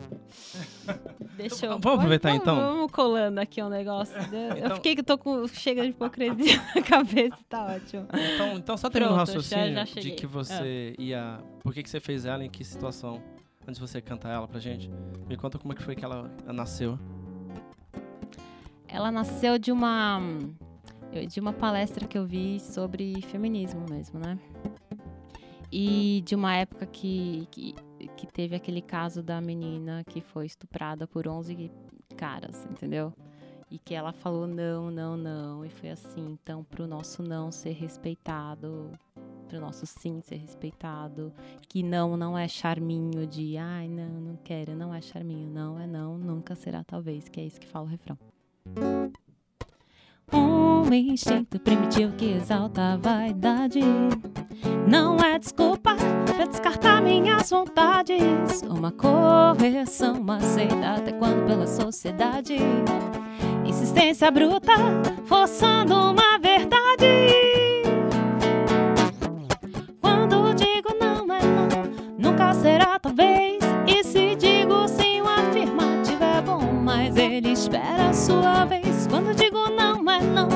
[1.36, 1.80] Deixa eu...
[1.80, 2.56] Vamos aproveitar, vamos, então?
[2.56, 4.16] Vamos colando aqui um negócio.
[4.32, 8.08] Eu Então- fiquei que tô com Chega de Hipocrisia na cabeça, tá ótimo.
[8.36, 11.40] Então, então só termina o Pronto, já- raciocínio já de que você ia.
[11.62, 13.22] Por que, que você fez ela, em que situação?
[13.64, 14.90] Antes de você cantar ela pra gente.
[15.28, 16.98] Me conta como é que foi que ela nasceu.
[18.88, 20.20] Ela nasceu de uma
[21.30, 24.38] de uma palestra que eu vi sobre feminismo mesmo, né?
[25.72, 27.76] E de uma época que, que,
[28.16, 31.72] que teve aquele caso da menina que foi estuprada por 11
[32.16, 33.14] caras, entendeu?
[33.70, 35.66] E que ela falou não, não, não.
[35.66, 38.92] E foi assim, então, pro nosso não ser respeitado,
[39.48, 41.34] pro nosso sim ser respeitado,
[41.68, 45.86] que não não é charminho de ai, não, não quero, não é charminho, não é
[45.86, 48.18] não, nunca será talvez, que é isso que fala o refrão.
[50.32, 53.80] Um instinto primitivo que exalta a vaidade.
[54.88, 55.96] Não é desculpa
[56.26, 58.62] pra descartar minhas vontades.
[58.64, 62.58] Uma correção aceitada quando pela sociedade.
[63.66, 64.74] Insistência bruta,
[65.26, 67.27] forçando uma verdade.
[78.28, 79.08] Espera a sua vez.
[79.08, 80.50] Quando digo não é não,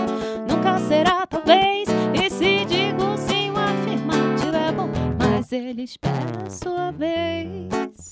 [0.48, 1.88] nunca será talvez.
[2.14, 8.12] E se digo sim, o afirmativo é bom, mas ele espera a sua vez.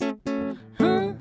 [0.80, 1.16] Hum,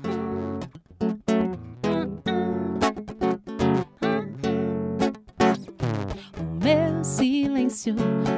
[7.03, 7.95] silêncio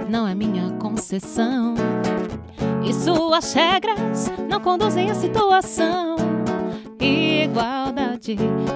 [0.10, 1.76] não é minha concessão.
[2.84, 6.16] E suas regras não conduzem a situação.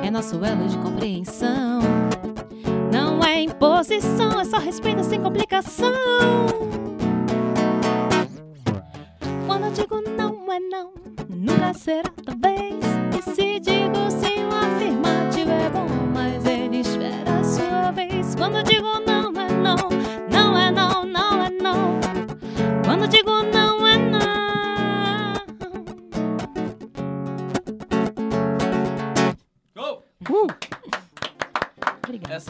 [0.04, 1.80] É nosso elo de compreensão.
[2.92, 5.92] Não é imposição, é só respeito sem complicação.
[9.46, 10.94] Quando eu digo não é não,
[11.30, 12.74] nunca será talvez.
[13.16, 18.34] E se digo sim, o afirmativo é bom, mas ele espera a sua vez.
[18.34, 18.85] Quando eu digo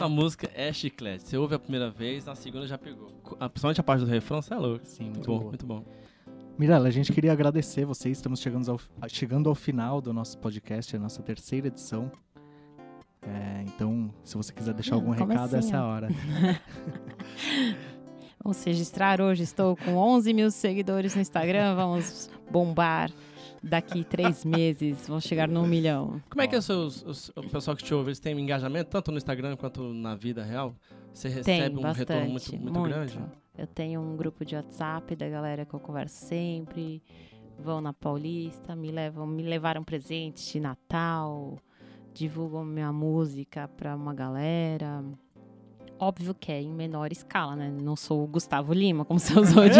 [0.06, 1.28] Essa música é chiclete.
[1.28, 3.12] Você ouve a primeira vez, na segunda já pegou.
[3.40, 4.86] A- Principalmente a parte do refrão, você é louco.
[4.86, 5.48] Sim, Muito muito bom, boa.
[5.50, 5.84] muito bom.
[6.58, 8.16] Mirella, a gente queria agradecer vocês.
[8.16, 12.10] Estamos chegando ao, chegando ao final do nosso podcast, a nossa terceira edição.
[13.26, 15.58] É, então, se você quiser deixar Hum, algum recado, comecinho.
[15.58, 16.08] essa é a hora.
[18.42, 19.42] Vamos registrar hoje.
[19.42, 21.74] Estou com 11 mil seguidores no Instagram.
[21.74, 23.10] Vamos bombar
[23.68, 25.06] daqui três meses.
[25.08, 26.22] Vamos chegar no milhão.
[26.30, 28.90] Como é que é os seus, os- o pessoal que te ouve, eles têm engajamento
[28.90, 30.74] tanto no Instagram quanto na vida real?
[31.12, 31.98] Você Tem recebe um bastante.
[32.10, 33.18] retorno muito, muito, grande?
[33.56, 37.02] Eu tenho um grupo de WhatsApp da galera que eu converso sempre.
[37.58, 41.56] Vão na Paulista, me levam, me levaram presentes de Natal,
[42.12, 45.02] divulgam minha música pra uma galera.
[45.98, 47.70] Óbvio que é em menor escala, né?
[47.82, 49.78] Não sou o Gustavo Lima, como você usou de,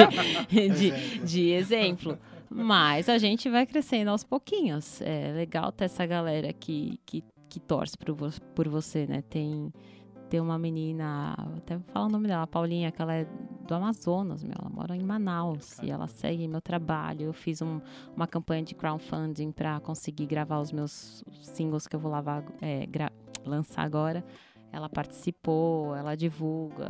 [0.48, 2.18] de, de exemplo.
[2.50, 5.00] Mas a gente vai crescendo aos pouquinhos.
[5.02, 8.14] É legal ter essa galera que, que, que torce por,
[8.54, 9.22] por você, né?
[9.22, 9.72] Tem,
[10.30, 13.26] tem uma menina, até vou falar o nome dela, Paulinha, que ela é
[13.66, 17.26] do Amazonas, meu, ela mora em Manaus e ela segue meu trabalho.
[17.26, 17.80] Eu fiz um-
[18.14, 22.86] uma campanha de crowdfunding para conseguir gravar os meus singles que eu vou lavar, é,
[23.44, 24.24] lançar agora.
[24.76, 26.84] Ela participou, ela divulga,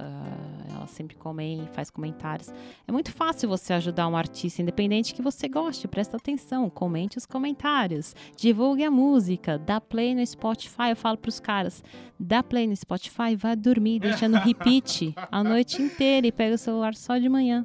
[0.68, 2.53] ela sempre comenta, faz comentários.
[2.84, 5.87] É muito fácil você ajudar um artista, independente que você goste.
[5.87, 10.91] Presta atenção, comente os comentários, divulgue a música, dá play no Spotify.
[10.91, 11.84] Eu falo pros caras,
[12.18, 16.59] dá play no Spotify, vai dormir, deixa no repeat a noite inteira e pega o
[16.59, 17.64] celular só de manhã.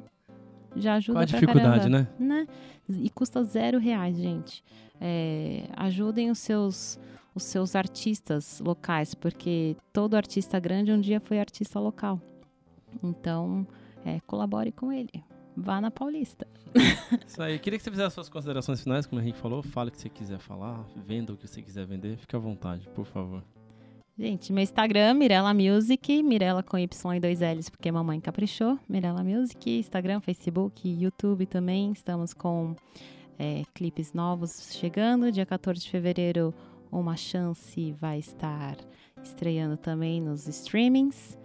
[0.76, 2.46] Já ajuda Qual a dificuldade, caramba, né?
[2.46, 2.46] né?
[2.88, 4.62] E custa zero reais, gente.
[5.00, 6.96] É, ajudem os seus
[7.34, 12.20] os seus artistas locais, porque todo artista grande um dia foi artista local.
[13.02, 13.66] Então,
[14.04, 15.24] é, colabore com ele.
[15.56, 16.46] Vá na Paulista.
[17.26, 17.58] Isso aí.
[17.58, 19.62] Queria que você fizesse suas considerações finais, como o Henrique falou.
[19.62, 22.16] Fale o que você quiser falar, venda o que você quiser vender.
[22.16, 23.42] Fique à vontade, por favor.
[24.18, 28.78] Gente, meu Instagram, Mirella Music, Mirella com Y e dois L's, porque mamãe caprichou.
[28.88, 31.92] Mirella Music, Instagram, Facebook, YouTube também.
[31.92, 32.76] Estamos com
[33.38, 35.32] é, clipes novos chegando.
[35.32, 36.54] Dia 14 de fevereiro,
[36.92, 38.76] Uma Chance vai estar
[39.22, 41.38] estreando também nos streamings.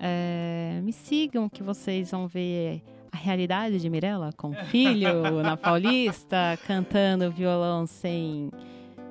[0.00, 2.82] É, me sigam que vocês vão ver
[3.12, 8.50] a realidade de Mirella com filho na Paulista, cantando violão sem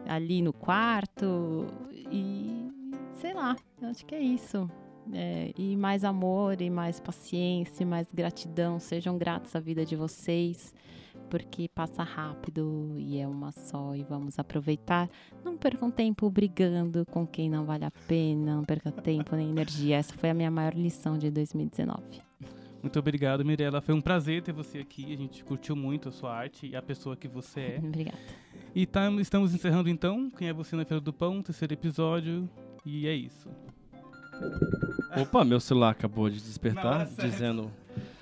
[0.08, 1.68] ali no quarto
[2.12, 2.68] e
[3.14, 4.70] sei lá, acho que é isso.
[5.14, 8.78] É, e mais amor, e mais paciência, e mais gratidão.
[8.80, 10.74] Sejam gratos à vida de vocês,
[11.30, 13.96] porque passa rápido e é uma só.
[13.96, 15.10] E vamos aproveitar.
[15.44, 19.98] Não percam tempo brigando com quem não vale a pena, não perca tempo nem energia.
[19.98, 22.22] Essa foi a minha maior lição de 2019.
[22.82, 23.82] Muito obrigado, Mirella.
[23.82, 25.12] Foi um prazer ter você aqui.
[25.14, 27.80] A gente curtiu muito a sua arte e a pessoa que você é.
[27.84, 28.18] Obrigada.
[28.76, 30.30] E tá- estamos encerrando então.
[30.30, 31.42] Quem é você na Feira do Pão?
[31.42, 32.48] Terceiro episódio.
[32.86, 33.50] E é isso.
[35.20, 37.28] Opa, meu celular acabou de despertar, certa.
[37.28, 37.72] dizendo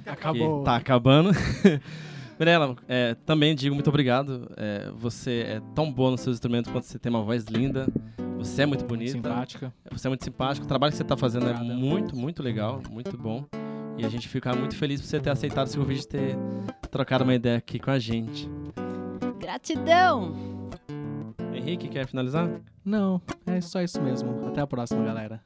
[0.05, 0.59] Acabou.
[0.59, 1.31] que tá acabando.
[2.39, 4.51] Mirella, é, também digo muito obrigado.
[4.57, 7.87] É, você é tão boa nos seus instrumentos quanto você tem uma voz linda.
[8.37, 9.11] Você é muito bonita.
[9.13, 9.73] simpática.
[9.91, 10.65] Você é muito simpático.
[10.65, 11.71] O trabalho que você tá fazendo Obrigado.
[11.71, 13.45] é muito, muito legal, muito bom.
[13.97, 16.37] E a gente fica muito feliz por você ter aceitado esse convite e ter
[16.91, 18.49] trocado uma ideia aqui com a gente.
[19.39, 20.35] Gratidão!
[21.53, 22.49] Henrique, quer finalizar?
[22.83, 24.45] Não, é só isso mesmo.
[24.47, 25.41] Até a próxima, galera.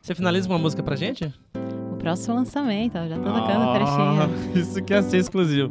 [0.00, 1.34] Você finaliza com uma música pra gente?
[1.98, 4.22] Próximo lançamento, ó, já tô tocando o trechinho.
[4.22, 4.28] Ah,
[4.58, 5.70] Isso que é ser exclusivo.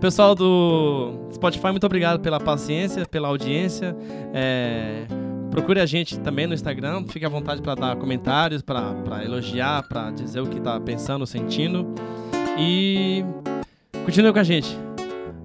[0.00, 3.96] Pessoal do Spotify, muito obrigado pela paciência, pela audiência.
[4.34, 5.04] É,
[5.50, 7.04] procure a gente também no Instagram.
[7.08, 11.86] Fique à vontade para dar comentários, para elogiar, para dizer o que tá pensando, sentindo.
[12.58, 13.24] E
[14.04, 14.76] continue com a gente.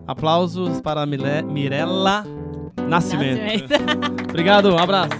[0.07, 2.25] Aplausos para Mile- Mirella
[2.87, 3.39] Nascimento.
[3.41, 3.73] Nascimento.
[4.29, 5.11] Obrigado, um abraço.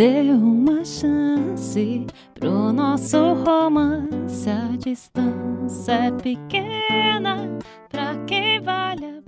[0.00, 4.48] deu uma chance pro nosso romance.
[4.48, 7.58] A distância é pequena
[7.90, 9.19] pra quem vale a